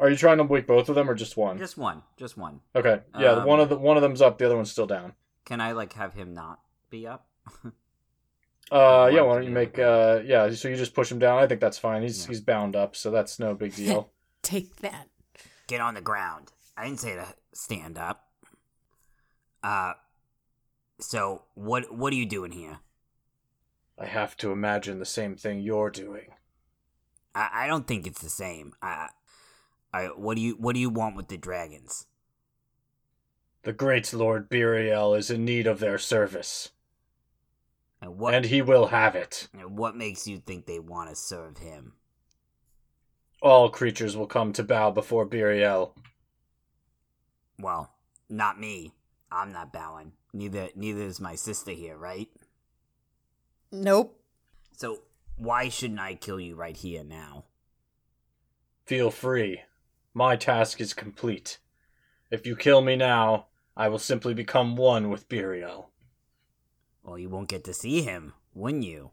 [0.00, 1.58] Are you trying to wake both of them or just one?
[1.58, 2.60] Just one, just one.
[2.76, 3.00] Okay.
[3.18, 5.14] Yeah, Um, one of the one of them's up, the other one's still down.
[5.44, 6.60] Can I like have him not
[6.90, 7.26] be up?
[8.70, 11.38] Uh yeah, why don't you make uh yeah, so you just push him down.
[11.38, 12.02] I think that's fine.
[12.02, 12.28] He's Yeah.
[12.28, 14.10] he's bound up, so that's no big deal.
[14.42, 15.08] Take that.
[15.68, 16.52] Get on the ground.
[16.76, 18.26] I didn't say to stand up.
[19.62, 19.94] Uh,
[21.00, 22.80] so what what are you doing here?
[24.00, 26.28] I have to imagine the same thing you're doing.
[27.34, 28.72] I, I don't think it's the same.
[28.80, 29.08] I,
[29.92, 32.06] I what do you what do you want with the dragons?
[33.62, 36.70] The great Lord Biriel is in need of their service,
[38.00, 39.48] And what and he will have it.
[39.52, 41.94] and what makes you think they want to serve him?
[43.42, 45.92] All creatures will come to bow before Biriel.
[47.58, 47.92] Well,
[48.28, 48.92] not me.
[49.30, 50.12] I'm not bowing.
[50.32, 52.28] Neither neither is my sister here, right?
[53.70, 54.20] Nope.
[54.72, 55.00] So
[55.36, 57.44] why shouldn't I kill you right here now?
[58.86, 59.62] Feel free.
[60.14, 61.58] My task is complete.
[62.30, 63.46] If you kill me now,
[63.76, 65.86] I will simply become one with Biriel.
[67.02, 69.10] Well, you won't get to see him, wouldn't you?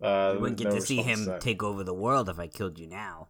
[0.00, 2.46] Uh, You wouldn't get no to see him to take over the world if I
[2.46, 3.28] killed you now.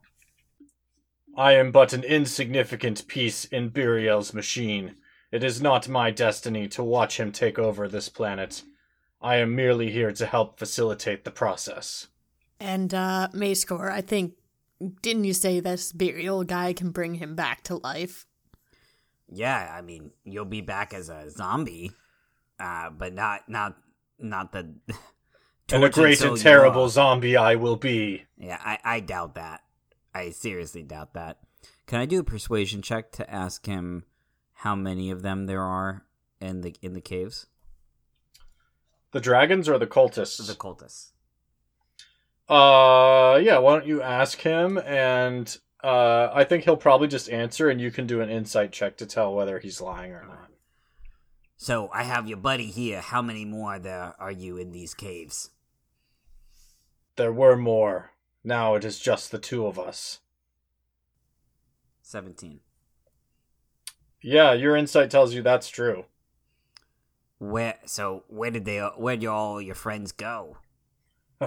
[1.37, 4.97] I am but an insignificant piece in Biriel's machine.
[5.31, 8.63] It is not my destiny to watch him take over this planet.
[9.27, 12.07] I am merely here to help facilitate the process.
[12.61, 14.35] And uh Mayscore, I think
[15.03, 18.27] didn't you say this burial guy can bring him back to life?
[19.29, 21.91] Yeah, I mean, you'll be back as a zombie,
[22.61, 23.77] uh, but not not
[24.19, 24.75] not the.
[25.73, 28.23] And a great and terrible zombie I will be.
[28.39, 29.63] Yeah, I, I doubt that.
[30.15, 31.41] I seriously doubt that.
[31.89, 34.05] Can I do a persuasion check to ask him
[34.53, 36.05] how many of them there are
[36.41, 37.47] in the in the caves?
[39.17, 40.47] The dragons or the cultists?
[40.47, 41.13] The cultists.
[42.51, 43.57] Uh, yeah.
[43.57, 44.77] Why don't you ask him?
[44.77, 48.99] And uh, I think he'll probably just answer, and you can do an insight check
[48.99, 50.51] to tell whether he's lying or not.
[51.57, 53.01] So I have your buddy here.
[53.01, 55.49] How many more there are you in these caves?
[57.17, 58.11] There were more.
[58.45, 60.19] Now it is just the two of us.
[62.03, 62.61] 17.
[64.21, 66.05] Yeah, your insight tells you that's true.
[67.39, 67.77] Where?
[67.85, 68.79] So where did they?
[68.79, 70.57] Where did all your friends go?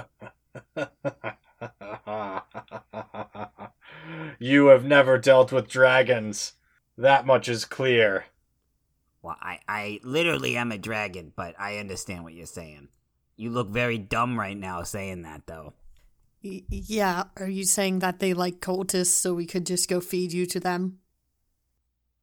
[4.40, 6.54] you have never dealt with dragons.
[6.98, 8.26] That much is clear.
[9.22, 12.88] Well, I, I literally am a dragon, but I understand what you're saying.
[13.36, 15.74] You look very dumb right now saying that, though.
[16.44, 20.32] Y- yeah, are you saying that they like cultists so we could just go feed
[20.32, 21.00] you to them?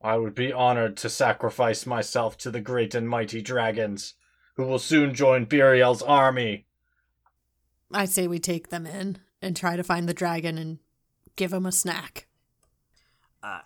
[0.03, 4.15] I would be honored to sacrifice myself to the great and mighty dragons,
[4.57, 6.67] who will soon join Buriel's army.
[7.93, 10.79] I say we take them in and try to find the dragon and
[11.37, 12.27] give him a snack.
[13.43, 13.61] Uh,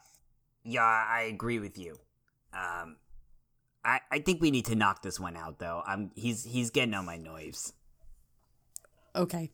[0.64, 1.96] yeah, I agree with you.
[2.52, 2.96] Um,
[3.84, 5.82] I, I think we need to knock this one out, though.
[5.86, 7.72] I'm he's he's getting on my nerves.
[9.16, 9.50] Okay.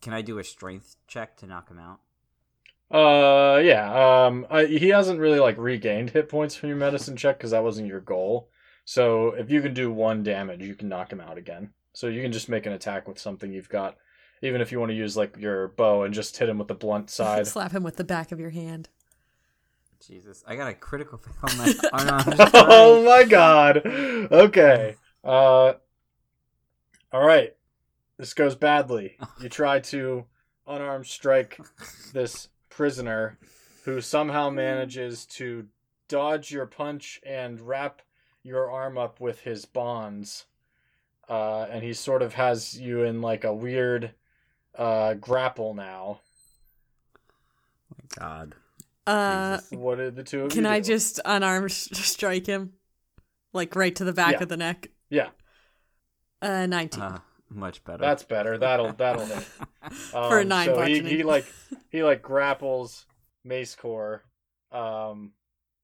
[0.00, 2.00] Can I do a strength check to knock him out?
[2.90, 4.26] Uh, yeah.
[4.26, 7.62] Um, I, he hasn't really like regained hit points from your medicine check because that
[7.62, 8.48] wasn't your goal.
[8.84, 11.70] So if you can do one damage, you can knock him out again.
[11.92, 13.96] So you can just make an attack with something you've got,
[14.42, 16.74] even if you want to use like your bow and just hit him with the
[16.74, 17.46] blunt side.
[17.46, 18.88] Slap him with the back of your hand.
[20.06, 23.82] Jesus, I got a critical fail on my unarmed oh my god.
[23.84, 24.96] Okay.
[25.22, 25.74] Uh.
[27.12, 27.54] All right.
[28.16, 29.16] This goes badly.
[29.40, 30.24] You try to
[30.66, 31.58] unarmed strike
[32.12, 33.38] this prisoner,
[33.84, 35.66] who somehow manages to
[36.08, 38.00] dodge your punch and wrap
[38.42, 40.46] your arm up with his bonds.
[41.28, 44.12] Uh, and he sort of has you in like a weird
[44.76, 46.20] uh, grapple now.
[48.18, 48.54] God.
[49.06, 52.72] Uh, What did the two of can you I just unarmed strike him?
[53.52, 54.42] Like right to the back Yeah.
[54.42, 54.88] of the neck?
[55.08, 55.30] Yeah,
[56.40, 57.02] Uh, 19.
[57.02, 57.18] Uh,
[57.50, 57.98] much better.
[57.98, 58.56] that's better.
[58.58, 59.42] That'll that'll hit.
[59.92, 61.44] For a Um, nine so he, he like
[61.90, 63.06] he like grapples
[63.44, 64.22] Mace Core,
[64.72, 65.32] um,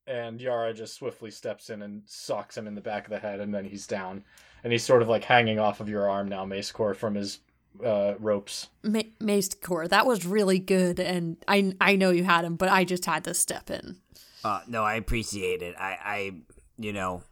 [0.06, 3.40] and Yara just swiftly steps in and socks him in the back of the head,
[3.40, 4.24] and then he's down,
[4.62, 7.40] and he's sort of like hanging off of your arm now, Mace Core, from his
[7.84, 8.68] uh, ropes.
[8.82, 12.68] Ma- Mace Core, that was really good, and I I know you had him, but
[12.68, 13.96] I just had to step in.
[14.44, 15.74] Uh, no, I appreciate it.
[15.76, 16.32] I, I
[16.78, 17.22] you know,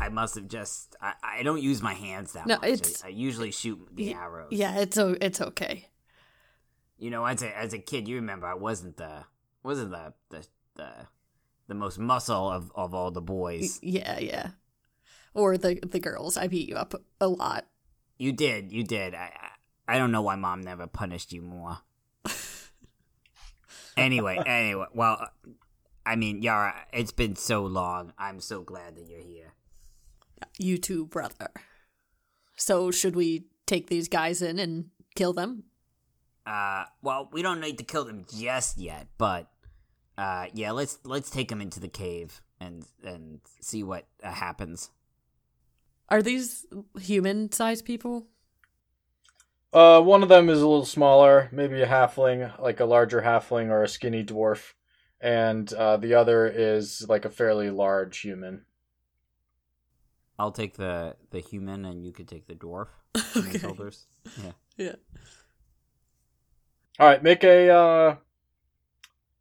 [0.00, 0.96] I must have just.
[1.00, 2.68] I, I don't use my hands that No, much.
[2.68, 4.48] it's- I, I usually shoot the arrows.
[4.50, 5.88] Yeah, it's it's okay.
[6.98, 9.24] You know, as a as a kid, you remember I wasn't the
[9.62, 10.90] wasn't the the the,
[11.68, 13.78] the most muscle of, of all the boys.
[13.82, 14.50] Yeah, yeah.
[15.34, 16.36] Or the the girls.
[16.36, 17.66] I beat you up a lot.
[18.18, 19.14] You did, you did.
[19.14, 19.32] I
[19.88, 21.78] I, I don't know why mom never punished you more.
[23.96, 25.28] anyway, anyway, well,
[26.06, 28.12] I mean, Yara, it's been so long.
[28.18, 29.52] I'm so glad that you're here.
[30.58, 31.50] You too, brother.
[32.56, 35.64] So should we take these guys in and kill them?
[36.44, 39.48] Uh, well, we don't need to kill them just yet, but
[40.18, 44.90] uh, yeah, let's let's take them into the cave and and see what uh, happens.
[46.08, 46.66] Are these
[47.00, 48.26] human-sized people?
[49.72, 53.68] Uh, one of them is a little smaller, maybe a halfling, like a larger halfling
[53.68, 54.74] or a skinny dwarf,
[55.20, 58.66] and uh, the other is like a fairly large human.
[60.42, 62.88] I'll take the the human, and you could take the dwarf.
[63.14, 63.58] on my Okay.
[63.58, 64.06] shoulders.
[64.42, 64.52] Yeah.
[64.76, 64.94] Yeah.
[66.98, 67.70] All right, make a.
[67.70, 68.16] Uh...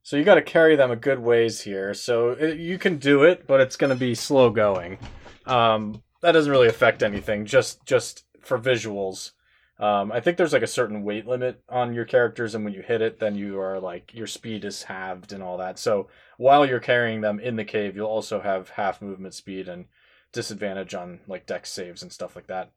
[0.03, 1.95] So you got to carry them a good ways here.
[1.95, 4.99] So it, you can do it, but it's going to be slow going.
[5.47, 7.45] Um, that doesn't really affect anything.
[7.47, 9.31] Just just for visuals.
[9.79, 12.83] Um, I think there's like a certain weight limit on your characters, and when you
[12.83, 15.79] hit it, then you are like your speed is halved and all that.
[15.79, 19.85] So while you're carrying them in the cave, you'll also have half movement speed and
[20.32, 22.71] disadvantage on like dex saves and stuff like that.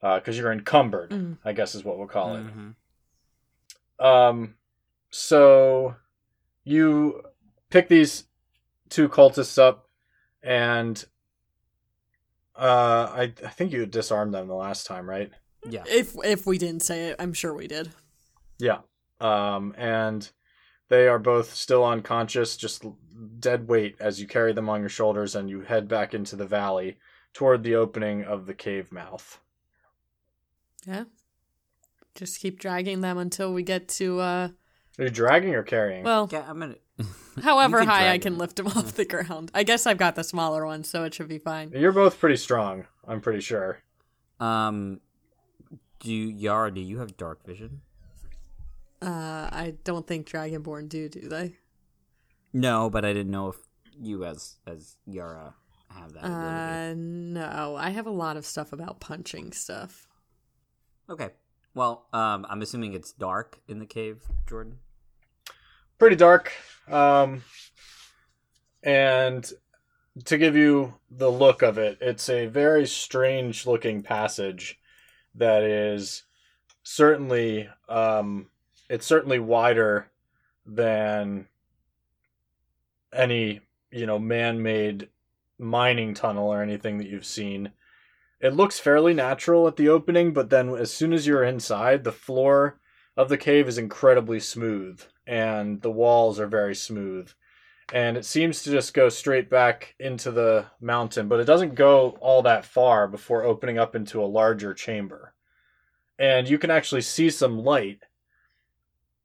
[0.00, 1.38] Because you're encumbered, Mm.
[1.44, 2.44] I guess is what we'll call it.
[2.44, 2.74] Mhm.
[3.98, 4.56] Um,
[5.10, 5.96] so
[6.64, 7.22] you
[7.70, 8.24] pick these
[8.90, 9.88] two cultists up,
[10.42, 11.02] and
[12.56, 15.30] uh, I I think you disarmed them the last time, right?
[15.68, 15.84] Yeah.
[15.86, 17.90] If if we didn't say it, I'm sure we did.
[18.58, 18.80] Yeah.
[19.20, 20.30] Um, and
[20.88, 22.84] they are both still unconscious, just
[23.38, 26.46] dead weight as you carry them on your shoulders, and you head back into the
[26.46, 26.98] valley
[27.32, 29.40] toward the opening of the cave mouth.
[30.86, 31.04] Yeah.
[32.14, 34.48] Just keep dragging them until we get to uh
[34.98, 36.04] Are you dragging or carrying?
[36.04, 36.76] well, yeah, I'm gonna.
[37.42, 38.38] however high I can them.
[38.38, 39.50] lift them off the ground.
[39.52, 41.72] I guess I've got the smaller one, so it should be fine.
[41.74, 42.86] You're both pretty strong.
[43.06, 43.80] I'm pretty sure.
[44.38, 45.00] Um,
[45.98, 46.72] do you, Yara?
[46.72, 47.80] Do you have dark vision?
[49.02, 51.56] Uh, I don't think Dragonborn do, do they?
[52.54, 53.56] No, but I didn't know if
[54.00, 55.54] you as as Yara
[55.90, 56.24] have that.
[56.24, 56.38] ability.
[56.38, 57.76] Uh, no.
[57.76, 60.06] I have a lot of stuff about punching stuff.
[61.10, 61.30] Okay.
[61.74, 64.78] Well, um, I'm assuming it's dark in the cave, Jordan.
[65.98, 66.52] pretty dark.
[66.88, 67.42] Um,
[68.82, 69.50] and
[70.24, 74.78] to give you the look of it, it's a very strange looking passage
[75.34, 76.22] that is
[76.84, 78.46] certainly um,
[78.88, 80.10] it's certainly wider
[80.64, 81.48] than
[83.14, 83.60] any
[83.90, 85.08] you know man-made
[85.58, 87.72] mining tunnel or anything that you've seen.
[88.40, 92.12] It looks fairly natural at the opening, but then as soon as you're inside, the
[92.12, 92.78] floor
[93.16, 97.30] of the cave is incredibly smooth and the walls are very smooth.
[97.92, 102.16] And it seems to just go straight back into the mountain, but it doesn't go
[102.20, 105.34] all that far before opening up into a larger chamber.
[106.18, 108.02] And you can actually see some light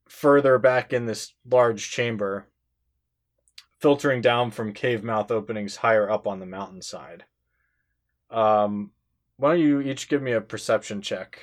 [0.08, 2.46] further back in this large chamber,
[3.80, 7.24] filtering down from cave mouth openings higher up on the mountainside.
[8.30, 8.92] Um,
[9.36, 11.40] why don't you each give me a perception check?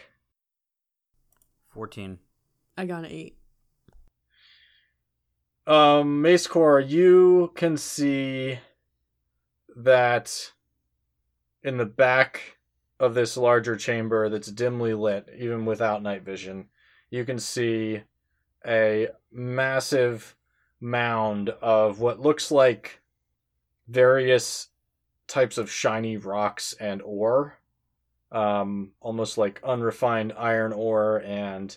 [1.68, 2.20] Fourteen.
[2.78, 3.38] I got an eight.
[5.66, 8.60] Um, Mace Core, you can see
[9.76, 10.54] that
[11.62, 12.58] in the back
[13.00, 16.68] of this larger chamber that's dimly lit, even without night vision,
[17.10, 18.04] you can see
[18.66, 20.36] a massive
[20.80, 23.02] mound of what looks like
[23.88, 24.70] various
[25.28, 27.60] types of shiny rocks and ore.
[28.32, 31.76] Um, almost like unrefined iron ore and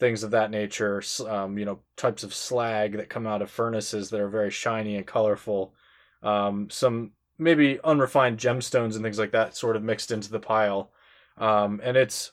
[0.00, 1.00] things of that nature.
[1.28, 4.96] Um, you know, types of slag that come out of furnaces that are very shiny
[4.96, 5.74] and colorful.
[6.22, 10.90] Um, some maybe unrefined gemstones and things like that, sort of mixed into the pile.
[11.38, 12.32] Um, and it's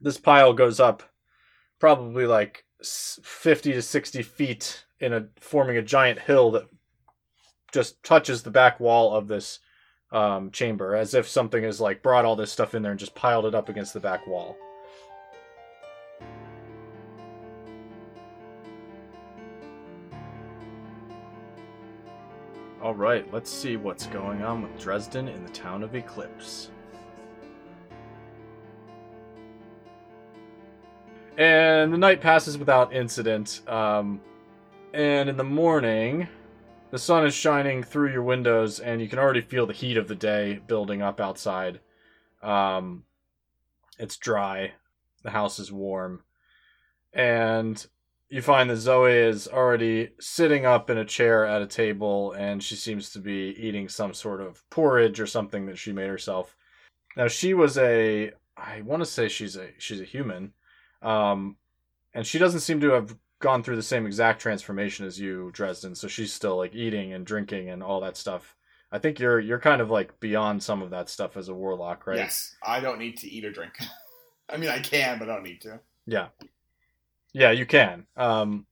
[0.00, 1.04] this pile goes up
[1.78, 6.62] probably like fifty to sixty feet in a forming a giant hill that
[7.72, 9.58] just touches the back wall of this
[10.12, 13.14] um, chamber, as if something has like brought all this stuff in there and just
[13.14, 14.56] piled it up against the back wall.
[22.80, 26.70] All right, let's see what's going on with Dresden in the town of Eclipse.
[31.38, 33.62] And the night passes without incident.
[33.66, 34.20] Um,
[34.92, 36.28] and in the morning,
[36.90, 40.08] the sun is shining through your windows, and you can already feel the heat of
[40.08, 41.80] the day building up outside.
[42.42, 43.04] Um,
[43.98, 44.72] it's dry.
[45.22, 46.22] The house is warm.
[47.14, 47.84] And
[48.28, 52.62] you find that Zoe is already sitting up in a chair at a table, and
[52.62, 56.56] she seems to be eating some sort of porridge or something that she made herself.
[57.16, 60.54] Now she was a, I want to say she's a she's a human,
[61.02, 61.56] um,
[62.14, 65.94] and she doesn't seem to have gone through the same exact transformation as you, Dresden.
[65.94, 68.56] So she's still like eating and drinking and all that stuff.
[68.90, 72.06] I think you're you're kind of like beyond some of that stuff as a warlock,
[72.06, 72.16] right?
[72.16, 73.74] Yes, I don't need to eat or drink.
[74.48, 75.80] I mean, I can, but I don't need to.
[76.06, 76.28] Yeah.
[77.32, 78.06] Yeah, you can.
[78.16, 78.66] Um,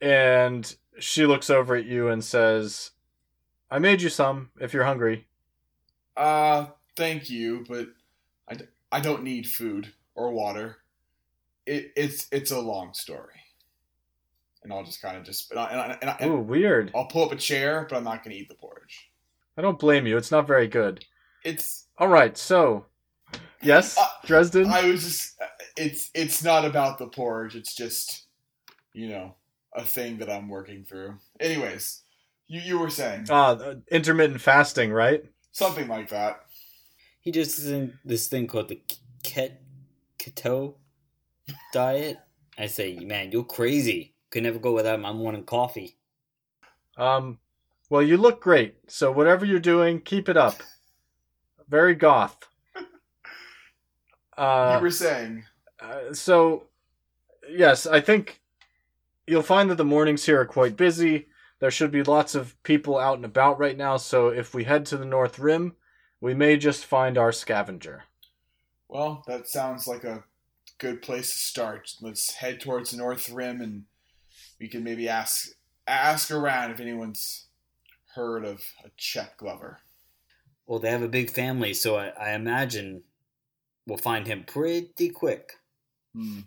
[0.00, 2.90] and she looks over at you and says,
[3.70, 5.26] I made you some if you're hungry.
[6.16, 6.66] Uh,
[6.96, 7.86] thank you, but
[8.48, 10.78] I, d- I don't need food or water.
[11.66, 13.40] It, it's it's a long story,
[14.68, 16.92] and I'll just kind of just and, I, and, I, and, I, and Ooh, weird.
[16.94, 19.08] I'll pull up a chair, but I'm not going to eat the porridge.
[19.56, 20.16] I don't blame you.
[20.18, 21.04] It's not very good.
[21.42, 22.86] It's All right, so.
[23.62, 24.66] Yes, Uh, Dresden?
[24.66, 25.40] I was just
[25.76, 27.56] it's it's not about the porridge.
[27.56, 28.26] It's just
[28.92, 29.34] you know
[29.74, 31.16] a thing that I'm working through.
[31.40, 32.02] Anyways,
[32.46, 35.24] you you were saying Ah, uh, intermittent fasting, right?
[35.50, 36.40] something like that.
[37.20, 38.80] He just is in this thing called the
[39.24, 39.60] ket
[40.18, 40.74] keto
[41.72, 42.18] diet.
[42.56, 44.14] I say, man, you're crazy.
[44.30, 45.96] Could never go without my morning coffee.
[46.96, 47.38] Um,
[47.88, 48.76] well, you look great.
[48.88, 50.62] So whatever you're doing, keep it up.
[51.68, 52.36] Very goth.
[54.36, 55.44] Uh, you were saying
[55.80, 56.64] Uh, so,
[57.48, 58.40] yes, I think
[59.26, 61.28] you'll find that the mornings here are quite busy.
[61.60, 64.86] There should be lots of people out and about right now, so if we head
[64.86, 65.74] to the North Rim,
[66.20, 68.04] we may just find our scavenger.
[68.88, 70.24] Well, that sounds like a
[70.78, 71.92] good place to start.
[72.00, 73.84] Let's head towards the North Rim, and
[74.60, 75.50] we can maybe ask
[75.86, 77.46] ask around if anyone's
[78.14, 79.78] heard of a Chet Glover.
[80.66, 83.02] Well, they have a big family, so I, I imagine
[83.86, 85.52] we'll find him pretty quick.
[86.14, 86.40] Hmm.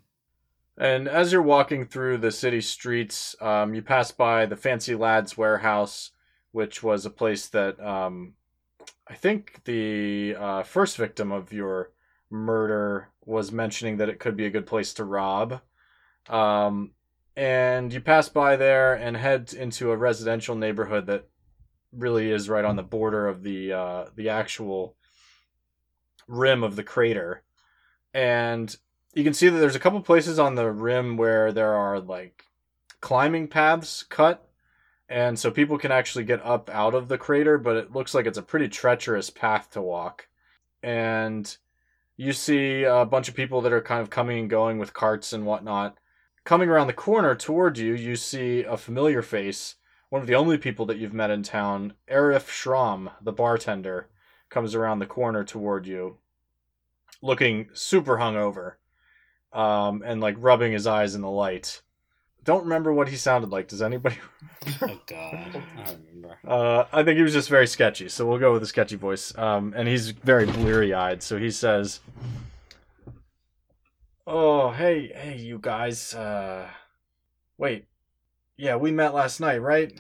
[0.78, 5.38] And as you're walking through the city streets, um, you pass by the Fancy Lads
[5.38, 6.12] Warehouse,
[6.52, 8.34] which was a place that um,
[9.08, 11.92] I think the uh, first victim of your
[12.30, 15.62] murder was mentioning that it could be a good place to rob.
[16.30, 16.92] Um,
[17.36, 21.28] and you pass by there and head into a residential neighborhood that
[21.92, 24.96] really is right on the border of the uh, the actual
[26.28, 27.44] rim of the crater.
[28.14, 28.76] And
[29.14, 32.46] you can see that there's a couple places on the rim where there are like
[33.02, 34.48] climbing paths cut
[35.10, 38.26] and so people can actually get up out of the crater but it looks like
[38.26, 40.28] it's a pretty treacherous path to walk
[40.84, 41.58] and
[42.16, 45.34] you see a bunch of people that are kind of coming and going with carts
[45.34, 45.98] and whatnot
[46.44, 49.76] coming around the corner toward you you see a familiar face
[50.10, 54.08] one of the only people that you've met in town arif shram the bartender
[54.50, 56.18] comes around the corner toward you
[57.22, 58.74] looking super hungover
[59.54, 61.82] um, and like rubbing his eyes in the light
[62.44, 63.68] don't remember what he sounded like.
[63.68, 64.18] Does anybody?
[64.84, 66.38] Oh God, I don't remember.
[66.48, 69.36] Uh, I think he was just very sketchy, so we'll go with a sketchy voice.
[69.36, 72.00] Um, and he's very bleary eyed, so he says,
[74.26, 76.14] "Oh, hey, hey, you guys.
[76.14, 76.70] Uh,
[77.58, 77.86] wait,
[78.58, 79.94] yeah, we met last night, right?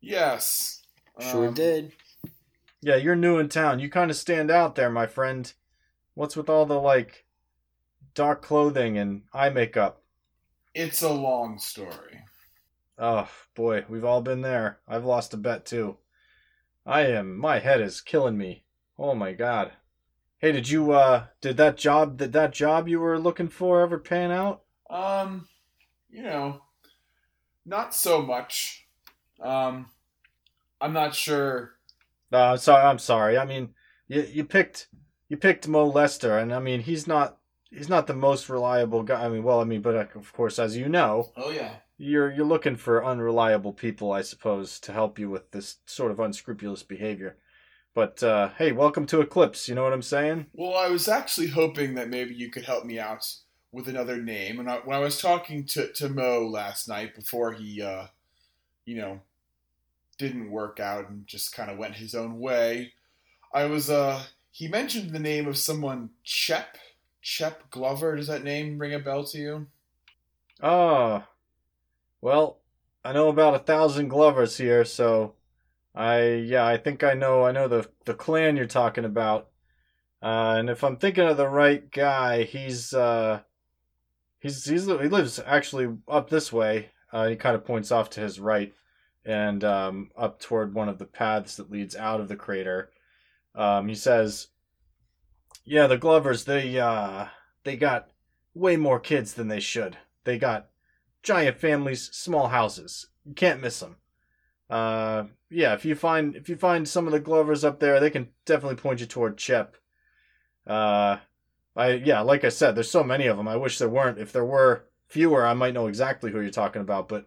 [0.00, 0.82] Yes.
[1.20, 1.92] Sure Um, did.
[2.80, 3.80] Yeah, you're new in town.
[3.80, 5.52] You kind of stand out there, my friend.
[6.14, 7.26] What's with all the like
[8.14, 10.02] dark clothing and eye makeup?
[10.74, 12.20] It's a long story.
[12.98, 14.80] Oh boy, we've all been there.
[14.86, 15.98] I've lost a bet too.
[16.86, 18.64] I am my head is killing me.
[18.98, 19.72] Oh my god.
[20.40, 23.98] Hey, did you uh did that job did that job you were looking for ever
[23.98, 24.64] pan out?
[24.88, 25.48] Um,
[26.10, 26.62] you know,
[27.64, 28.86] not so much.
[29.40, 29.90] Um,
[30.80, 31.72] I'm not sure.
[32.32, 32.84] No, I'm sorry.
[32.84, 33.38] I'm sorry.
[33.38, 33.74] I mean,
[34.08, 34.88] you you picked
[35.28, 37.38] you picked Mo Lester, and I mean he's not
[37.70, 39.24] he's not the most reliable guy.
[39.24, 41.80] I mean, well, I mean, but of course, as you know, Oh yeah.
[41.98, 46.20] you're you're looking for unreliable people, I suppose, to help you with this sort of
[46.20, 47.38] unscrupulous behavior.
[47.92, 49.68] But uh, hey, welcome to Eclipse.
[49.68, 50.46] You know what I'm saying?
[50.52, 53.26] Well, I was actually hoping that maybe you could help me out
[53.72, 54.60] with another name.
[54.60, 58.06] And I, when I was talking to, to Mo last night before he, uh,
[58.84, 59.20] you know,
[60.18, 62.92] didn't work out and just kind of went his own way,
[63.52, 64.22] I was, uh,
[64.52, 66.76] he mentioned the name of someone, Chep.
[67.22, 68.16] Chep Glover.
[68.16, 69.66] Does that name ring a bell to you?
[70.62, 71.26] Ah,
[72.20, 72.58] well,
[73.04, 75.34] I know about a thousand Glovers here, so
[75.94, 79.48] I yeah, I think I know I know the the clan you're talking about.
[80.22, 83.40] Uh, and if I'm thinking of the right guy, he's uh,
[84.38, 86.90] he's he's he lives actually up this way.
[87.12, 88.72] Uh, he kind of points off to his right
[89.24, 92.90] and um, up toward one of the paths that leads out of the crater.
[93.54, 94.48] Um, he says,
[95.64, 97.26] "Yeah, the Glovers they uh
[97.64, 98.10] they got
[98.54, 99.96] way more kids than they should.
[100.24, 100.68] They got
[101.22, 103.06] giant families, small houses.
[103.24, 103.96] You can't miss them.
[104.68, 108.10] Uh, yeah, if you find if you find some of the Glovers up there, they
[108.10, 109.76] can definitely point you toward Chep.
[110.66, 111.18] Uh,
[111.76, 113.48] I yeah, like I said, there's so many of them.
[113.48, 114.18] I wish there weren't.
[114.18, 117.08] If there were fewer, I might know exactly who you're talking about.
[117.08, 117.26] But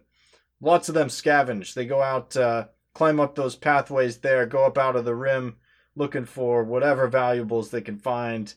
[0.60, 1.74] lots of them scavenge.
[1.74, 5.56] They go out, uh, climb up those pathways there, go up out of the rim,
[5.94, 8.54] looking for whatever valuables they can find.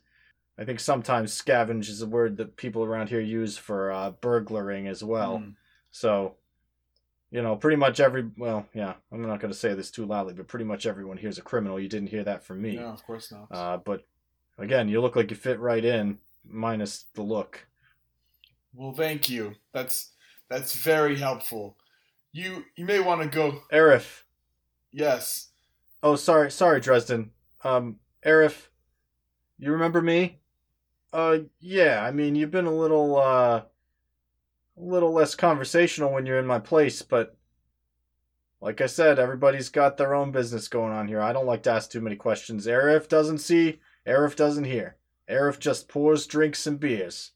[0.58, 4.88] I think sometimes scavenge is a word that people around here use for uh, burglaring
[4.88, 5.40] as well.
[5.40, 5.50] Hmm.
[5.92, 6.36] So,
[7.32, 10.34] you know, pretty much every well, yeah, I'm not going to say this too loudly,
[10.34, 11.80] but pretty much everyone here's a criminal.
[11.80, 12.76] You didn't hear that from me.
[12.76, 13.48] No, of course not.
[13.52, 14.06] Uh, but
[14.58, 17.68] again, you look like you fit right in, minus the look.
[18.74, 19.56] well, thank you.
[19.74, 20.12] That's
[20.50, 21.78] that's very helpful.
[22.32, 23.62] You you may want to go.
[23.74, 24.24] Arif.
[24.92, 25.50] Yes.
[26.02, 27.32] Oh, sorry, sorry, Dresden.
[27.64, 28.68] Um, Arif,
[29.60, 30.40] you remember me?
[31.12, 32.04] Uh, yeah.
[32.04, 33.64] I mean, you've been a little, uh,
[34.78, 37.36] a little less conversational when you're in my place, but
[38.62, 41.22] like I said, everybody's got their own business going on here.
[41.22, 42.68] I don't like to ask too many questions.
[42.68, 44.98] Arif doesn't see, Arif doesn't hear.
[45.30, 47.32] Arif just pours drinks and beers.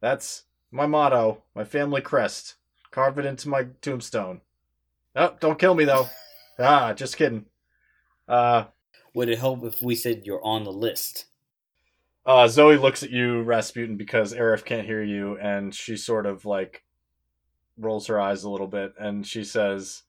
[0.00, 2.56] That's my motto, my family crest.
[2.90, 4.40] Carve it into my tombstone.
[5.14, 6.08] Oh, don't kill me though.
[6.58, 7.46] ah, just kidding.
[8.26, 8.64] Uh,
[9.14, 11.26] Would it help if we said you're on the list?
[12.28, 16.44] Uh, Zoe looks at you, Rasputin, because Arif can't hear you, and she sort of
[16.44, 16.84] like
[17.78, 20.02] rolls her eyes a little bit, and she says,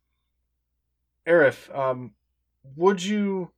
[1.25, 2.11] "Arif, um,
[2.75, 3.51] would you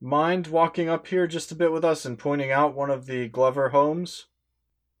[0.00, 3.28] mind walking up here just a bit with us and pointing out one of the
[3.28, 4.26] Glover homes?"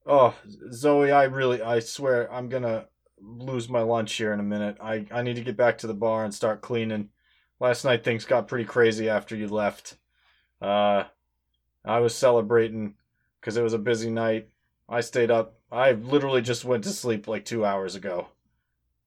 [0.06, 0.36] Oh,
[0.72, 2.86] Zoe, I really, I swear, I'm gonna
[3.20, 4.76] lose my lunch here in a minute.
[4.80, 7.08] I, I need to get back to the bar and start cleaning.
[7.58, 9.96] Last night things got pretty crazy after you left.
[10.62, 11.04] Uh,
[11.84, 12.94] I was celebrating
[13.40, 14.48] because it was a busy night.
[14.88, 15.54] I stayed up.
[15.70, 18.28] I literally just went to sleep like two hours ago.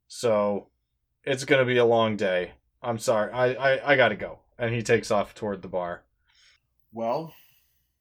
[0.08, 0.68] So
[1.24, 2.52] it's gonna be a long day.
[2.82, 3.32] I'm sorry.
[3.32, 4.40] I, I, I gotta go.
[4.58, 6.04] And he takes off toward the bar.
[6.92, 7.34] Well,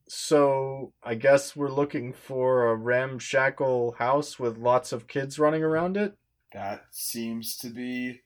[0.08, 5.96] so I guess we're looking for a ramshackle house with lots of kids running around
[5.96, 6.16] it.
[6.52, 8.20] That seems to be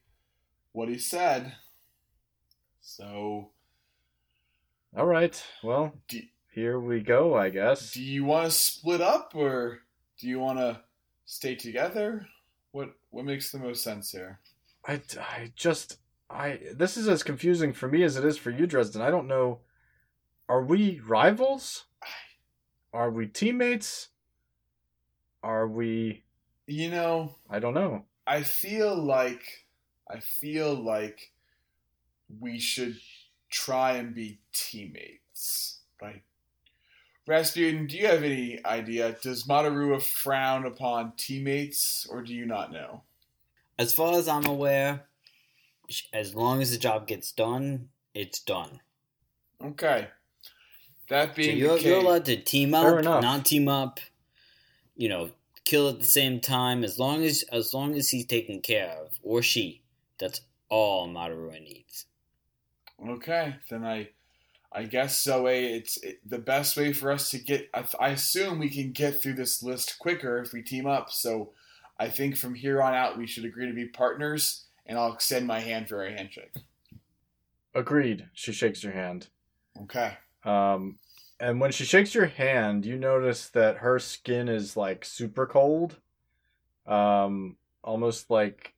[0.72, 1.54] what he said.
[2.80, 3.50] So,
[4.96, 5.40] All right.
[5.62, 6.20] Well, do,
[6.56, 7.92] here we go, I guess.
[7.92, 9.80] do you want to split up or
[10.18, 10.80] do you want to
[11.26, 12.26] stay together?
[12.72, 14.40] What what makes the most sense here?
[14.88, 15.98] I, I just
[16.30, 19.02] I this is as confusing for me as it is for you, Dresden.
[19.02, 19.58] I don't know.
[20.48, 21.84] Are we rivals?
[22.92, 24.08] Are we teammates?
[25.42, 26.24] Are we?
[26.66, 28.06] You know, I don't know.
[28.26, 29.66] I feel like
[30.10, 31.32] I feel like
[32.40, 32.96] we should
[33.50, 35.80] try and be teammates.
[36.00, 36.22] Right?
[37.26, 39.16] Rasputin, do you have any idea?
[39.20, 43.02] Does Madarua frown upon teammates, or do you not know?
[43.78, 45.06] As far as I'm aware,
[46.12, 48.80] as long as the job gets done, it's done.
[49.62, 50.08] Okay.
[51.08, 53.22] That So being you're, the case, you're allowed to team up, enough.
[53.22, 54.00] not team up.
[54.96, 55.30] You know,
[55.64, 56.84] kill at the same time.
[56.84, 59.82] As long as as long as he's taken care of, or she,
[60.18, 62.06] that's all Madarua needs.
[63.06, 64.08] Okay, then I,
[64.76, 67.70] I guess Zoe, it's it, the best way for us to get.
[67.72, 71.10] I, I assume we can get through this list quicker if we team up.
[71.10, 71.52] So,
[71.98, 75.46] I think from here on out we should agree to be partners, and I'll extend
[75.46, 76.54] my hand for a handshake.
[77.74, 78.28] Agreed.
[78.34, 79.28] She shakes your hand.
[79.82, 80.12] Okay.
[80.44, 80.98] Um,
[81.40, 85.96] and when she shakes your hand, you notice that her skin is like super cold.
[86.86, 88.74] Um, almost like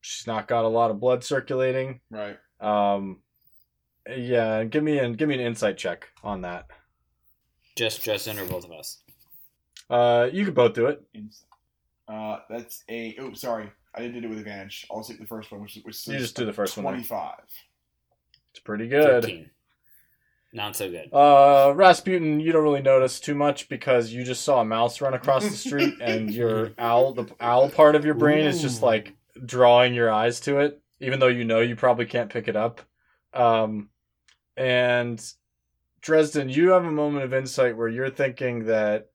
[0.00, 2.00] she's not got a lot of blood circulating.
[2.10, 2.38] Right.
[2.60, 3.18] Um,
[4.08, 6.66] yeah, give me an give me an insight check on that.
[7.76, 8.98] Just Justin or both of us.
[9.88, 11.02] Uh, you could both do it.
[12.08, 13.16] Uh, that's a.
[13.20, 14.86] Oh, sorry, I didn't do it with advantage.
[14.90, 16.84] I'll take the first one, which, which You just do the first one.
[16.84, 17.44] Twenty-five.
[18.50, 19.22] It's pretty good.
[19.22, 19.50] Thirteen.
[20.54, 21.08] Not so good.
[21.14, 25.14] Uh, Rasputin, you don't really notice too much because you just saw a mouse run
[25.14, 29.14] across the street, and your owl, the owl part of your brain, is just like
[29.46, 32.82] drawing your eyes to it, even though you know you probably can't pick it up.
[33.32, 33.88] Um,
[34.62, 35.32] and
[36.00, 39.10] Dresden, you have a moment of insight where you're thinking that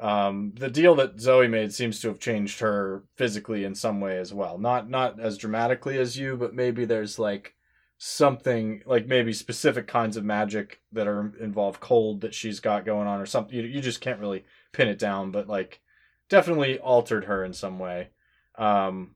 [0.00, 4.18] um, the deal that Zoe made seems to have changed her physically in some way
[4.18, 4.58] as well.
[4.58, 7.54] Not not as dramatically as you, but maybe there's like
[7.98, 13.06] something like maybe specific kinds of magic that are involve cold that she's got going
[13.06, 14.42] on or something you, you just can't really
[14.72, 15.82] pin it down but like
[16.30, 18.08] definitely altered her in some way
[18.56, 19.14] um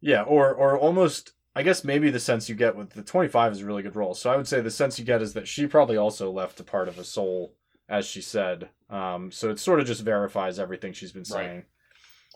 [0.00, 3.60] yeah or or almost i guess maybe the sense you get with the 25 is
[3.60, 5.66] a really good roll so i would say the sense you get is that she
[5.66, 7.54] probably also left a part of a soul
[7.88, 11.26] as she said um so it sort of just verifies everything she's been Right.
[11.26, 11.64] saying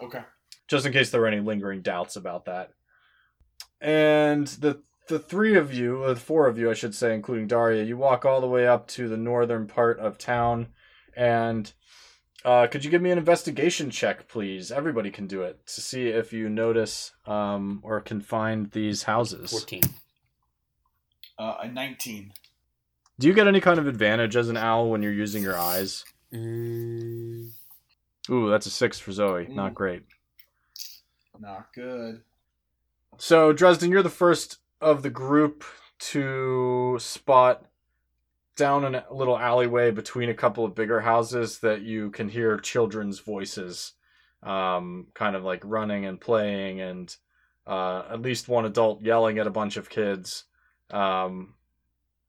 [0.02, 0.22] Okay.
[0.68, 2.70] just in case there were any lingering doubts about that.
[3.80, 7.46] And the the three of you, or the four of you, I should say, including
[7.46, 10.68] Daria, you walk all the way up to the northern part of town,
[11.16, 11.72] and
[12.44, 14.70] uh, could you give me an investigation check, please?
[14.72, 19.50] Everybody can do it to see if you notice um, or can find these houses.
[19.50, 19.82] Fourteen.
[21.38, 22.32] Uh, a nineteen.
[23.18, 26.04] Do you get any kind of advantage as an owl when you're using your eyes?
[26.32, 27.50] Mm,
[28.30, 29.46] Ooh, that's a six for Zoe.
[29.48, 29.74] Not Mm.
[29.74, 30.02] great.
[31.40, 32.22] Not good.
[33.16, 35.64] So, Dresden, you're the first of the group
[35.98, 37.64] to spot
[38.58, 42.58] down in a little alleyway between a couple of bigger houses that you can hear
[42.58, 43.92] children's voices,
[44.42, 47.16] um, kind of like running and playing, and
[47.66, 50.44] uh, at least one adult yelling at a bunch of kids.
[50.90, 51.54] Um,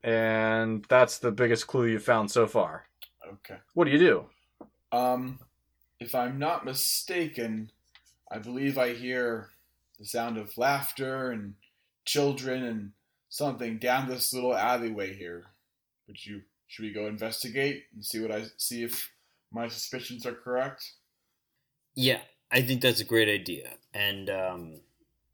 [0.03, 2.85] and that's the biggest clue you've found so far.
[3.27, 3.57] Okay.
[3.73, 4.25] What do you do?
[4.91, 5.39] Um,
[5.99, 7.71] if I'm not mistaken,
[8.31, 9.49] I believe I hear
[9.99, 11.55] the sound of laughter and
[12.05, 12.91] children and
[13.27, 15.47] something down this little alleyway here.
[16.09, 16.41] Would you?
[16.67, 19.09] Should we go investigate and see what I see if
[19.51, 20.83] my suspicions are correct?
[21.95, 22.19] yeah,
[22.51, 23.69] I think that's a great idea.
[23.93, 24.81] And um,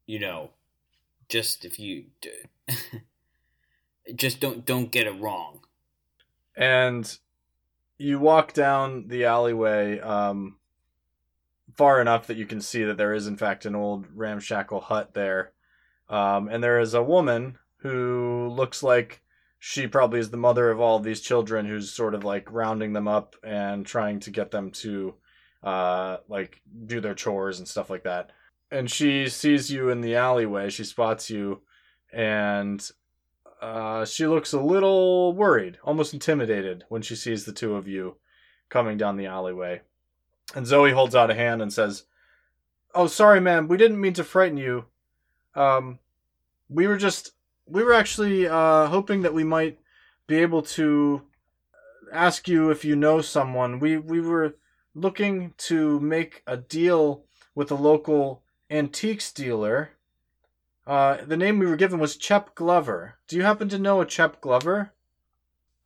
[0.06, 0.50] you know,
[1.28, 2.30] just if you d-
[4.14, 5.60] just don't don't get it wrong.
[6.56, 7.18] and
[7.98, 10.56] you walk down the alleyway um,
[11.74, 15.14] far enough that you can see that there is in fact an old ramshackle hut
[15.14, 15.52] there
[16.10, 19.22] um, and there is a woman who looks like
[19.68, 22.92] she probably is the mother of all of these children who's sort of like rounding
[22.92, 25.12] them up and trying to get them to
[25.64, 28.30] uh, like do their chores and stuff like that
[28.70, 31.60] and she sees you in the alleyway she spots you
[32.12, 32.90] and
[33.60, 38.16] uh, she looks a little worried, almost intimidated, when she sees the two of you
[38.68, 39.80] coming down the alleyway.
[40.54, 42.04] And Zoe holds out a hand and says,
[42.94, 43.68] "Oh, sorry, ma'am.
[43.68, 44.84] We didn't mean to frighten you.
[45.54, 45.98] Um,
[46.68, 47.32] we were just,
[47.66, 49.78] we were actually uh, hoping that we might
[50.26, 51.22] be able to
[52.12, 53.80] ask you if you know someone.
[53.80, 54.56] We we were
[54.94, 57.24] looking to make a deal
[57.54, 59.90] with a local antiques dealer.
[60.86, 63.16] Uh, the name we were given was Chep Glover.
[63.26, 64.92] Do you happen to know a Chep Glover?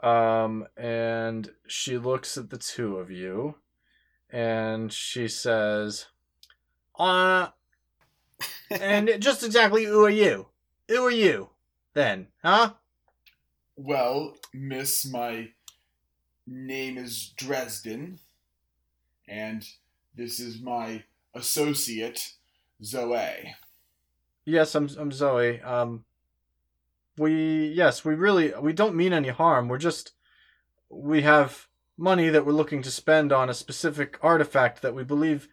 [0.01, 3.57] Um, and she looks at the two of you,
[4.31, 6.07] and she says,
[6.99, 7.49] "Uh,
[8.71, 10.49] and just exactly who are you?
[10.89, 11.51] Who are you?
[11.95, 12.75] Then, huh?"
[13.77, 15.49] Well, miss, my
[16.47, 18.19] name is Dresden,
[19.29, 19.67] and
[20.15, 21.05] this is my
[21.35, 22.35] associate,
[22.83, 23.55] Zoe.
[24.45, 25.61] Yes, I'm I'm Zoe.
[25.61, 26.05] Um
[27.17, 29.69] we yes, we really we don't mean any harm.
[29.69, 30.13] We're just
[30.89, 35.49] we have money that we're looking to spend on a specific artifact that we believe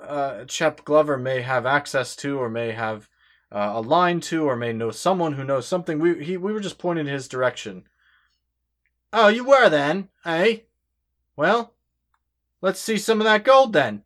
[0.00, 3.08] uh Chep Glover may have access to or may have
[3.52, 5.98] uh, a line to or may know someone who knows something.
[5.98, 7.84] We he we were just pointing in his direction.
[9.12, 10.58] Oh, you were then, eh?
[11.36, 11.72] Well,
[12.60, 14.02] let's see some of that gold then.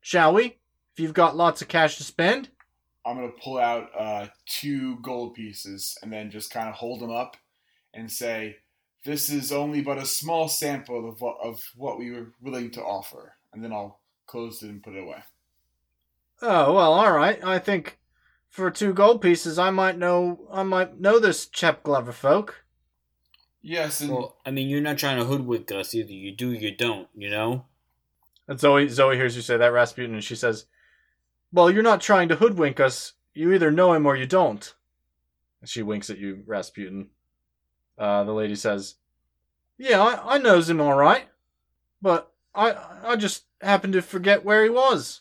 [0.00, 0.58] Shall we?
[0.92, 2.48] If you've got lots of cash to spend.
[3.06, 7.10] I'm gonna pull out uh, two gold pieces and then just kind of hold them
[7.10, 7.36] up
[7.94, 8.56] and say,
[9.04, 12.82] "This is only but a small sample of what, of what we were willing to
[12.82, 15.22] offer." And then I'll close it and put it away.
[16.42, 17.42] Oh well, all right.
[17.42, 17.98] I think
[18.58, 20.40] for two gold pieces, I might know.
[20.52, 22.64] I might know this Chep Glover folk.
[23.62, 25.94] Yes, and Well, I mean, you're not trying to hoodwink us.
[25.94, 27.08] Either you do, you don't.
[27.16, 27.64] You know.
[28.46, 30.66] And Zoe, Zoe hears you say that Rasputin, and she says,
[31.52, 33.12] "Well, you're not trying to hoodwink us.
[33.32, 34.74] You either know him or you don't."
[35.60, 37.10] And she winks at you, Rasputin.
[37.96, 38.96] Uh, the lady says,
[39.76, 41.28] "Yeah, I, I knows him all right,
[42.02, 42.74] but I
[43.04, 45.20] I just happened to forget where he was.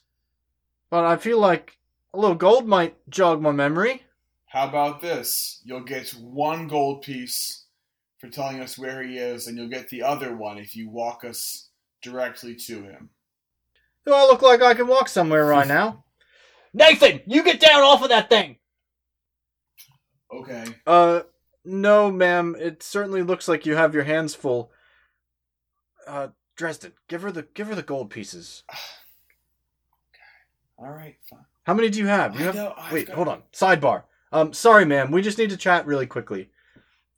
[0.89, 1.77] But I feel like
[2.17, 4.03] a little gold might jog my memory."
[4.47, 5.61] how about this?
[5.65, 7.65] You'll get one gold piece
[8.17, 11.23] for telling us where he is, and you'll get the other one if you walk
[11.23, 11.69] us
[12.01, 13.09] directly to him.
[14.05, 16.05] Do I look like I can walk somewhere right now?
[16.73, 18.57] Nathan, you get down off of that thing.
[20.33, 20.65] Okay.
[20.85, 21.21] Uh,
[21.63, 22.55] no, ma'am.
[22.59, 24.71] It certainly looks like you have your hands full.
[26.07, 28.63] Uh, Dresden, give her the give her the gold pieces.
[30.79, 31.17] All right.
[31.29, 31.45] Fine.
[31.67, 32.39] How many do you have?
[32.39, 32.55] You have.
[32.55, 33.43] know, Wait, got- hold on.
[33.51, 34.03] Sidebar.
[34.31, 35.11] Um, sorry, ma'am.
[35.11, 36.49] We just need to chat really quickly.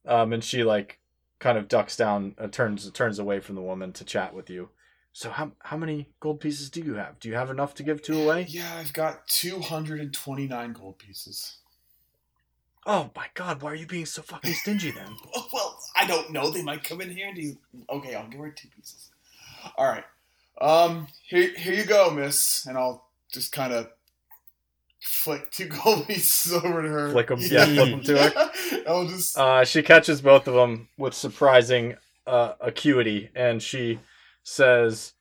[0.08, 0.98] Um, and she like
[1.38, 4.70] kind of ducks down, uh, turns turns away from the woman to chat with you.
[5.14, 7.20] So how how many gold pieces do you have?
[7.20, 8.48] Do you have enough to give two away?
[8.50, 11.58] Yeah, I've got 229 gold pieces.
[12.88, 13.62] Oh my God!
[13.62, 15.16] Why are you being so fucking stingy then?
[15.54, 16.50] Well, I don't know.
[16.50, 17.58] They might come in handy.
[17.90, 19.10] Okay, I'll give her two pieces.
[19.78, 20.06] All right.
[20.60, 22.66] Um, here, here you go, miss.
[22.66, 23.90] And I'll just kind of
[25.02, 27.12] flick two gold pieces over to her.
[27.12, 28.52] Flick 'em- yeah, them to her.
[28.88, 29.38] I'll just.
[29.38, 31.96] Uh, she catches both of them with surprising
[32.28, 34.00] uh, acuity, and she
[34.44, 35.14] says,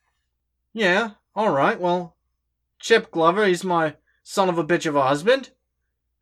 [0.73, 1.81] "Yeah, all right.
[1.81, 2.17] Well,
[2.79, 5.51] Chip Glover, he's my son of a bitch of a husband,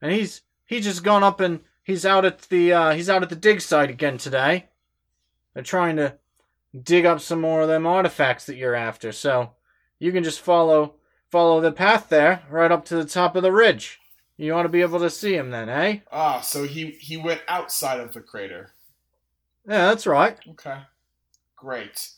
[0.01, 3.29] and he's he's just gone up and he's out at the uh, he's out at
[3.31, 4.67] the dig site again today.
[5.55, 6.17] They're trying to
[6.83, 9.11] dig up some more of them artifacts that you're after.
[9.13, 9.53] So
[9.99, 10.97] you can just follow
[11.31, 14.01] follow the path there, right up to the top of the ridge.
[14.37, 16.01] You want to be able to see him then, eh?
[16.13, 18.73] Ah, so he he went outside of the crater.
[19.67, 20.81] Yeah, that's right." Okay.
[21.57, 22.11] Great.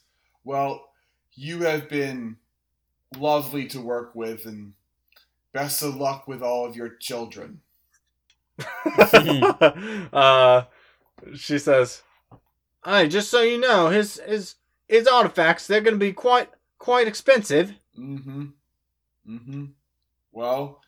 [0.44, 0.90] Well,
[1.34, 2.36] you have been
[3.16, 4.72] lovely to work with, and
[5.52, 7.60] best of luck with all of your children.
[10.12, 10.64] uh,
[11.36, 12.02] she says,
[12.84, 14.56] "Hey, just so you know, his his
[14.88, 18.46] his artifacts they're going to be quite quite expensive." Mm-hmm.
[19.28, 19.64] Mm-hmm.
[20.32, 20.80] Well,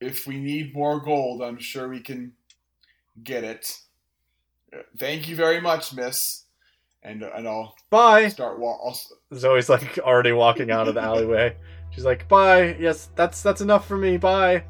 [0.00, 2.32] if we need more gold, I'm sure we can
[3.22, 3.78] get it.
[4.72, 6.44] Uh, Thank you very much, Miss.
[7.02, 8.28] And and I'll Bye.
[8.28, 8.80] start walk.
[8.82, 11.54] I'll, Zoe's like already walking out of the alleyway.
[11.90, 12.76] She's like, "Bye.
[12.80, 14.16] Yes, that's that's enough for me.
[14.16, 14.64] Bye."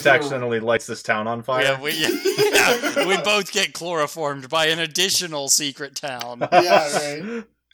[0.00, 1.62] Flint gonna- accidentally lights this town on fire.
[1.64, 1.92] Yeah, we
[2.52, 6.46] yeah, we both get chloroformed by an additional secret town.
[6.52, 7.44] Yeah, right.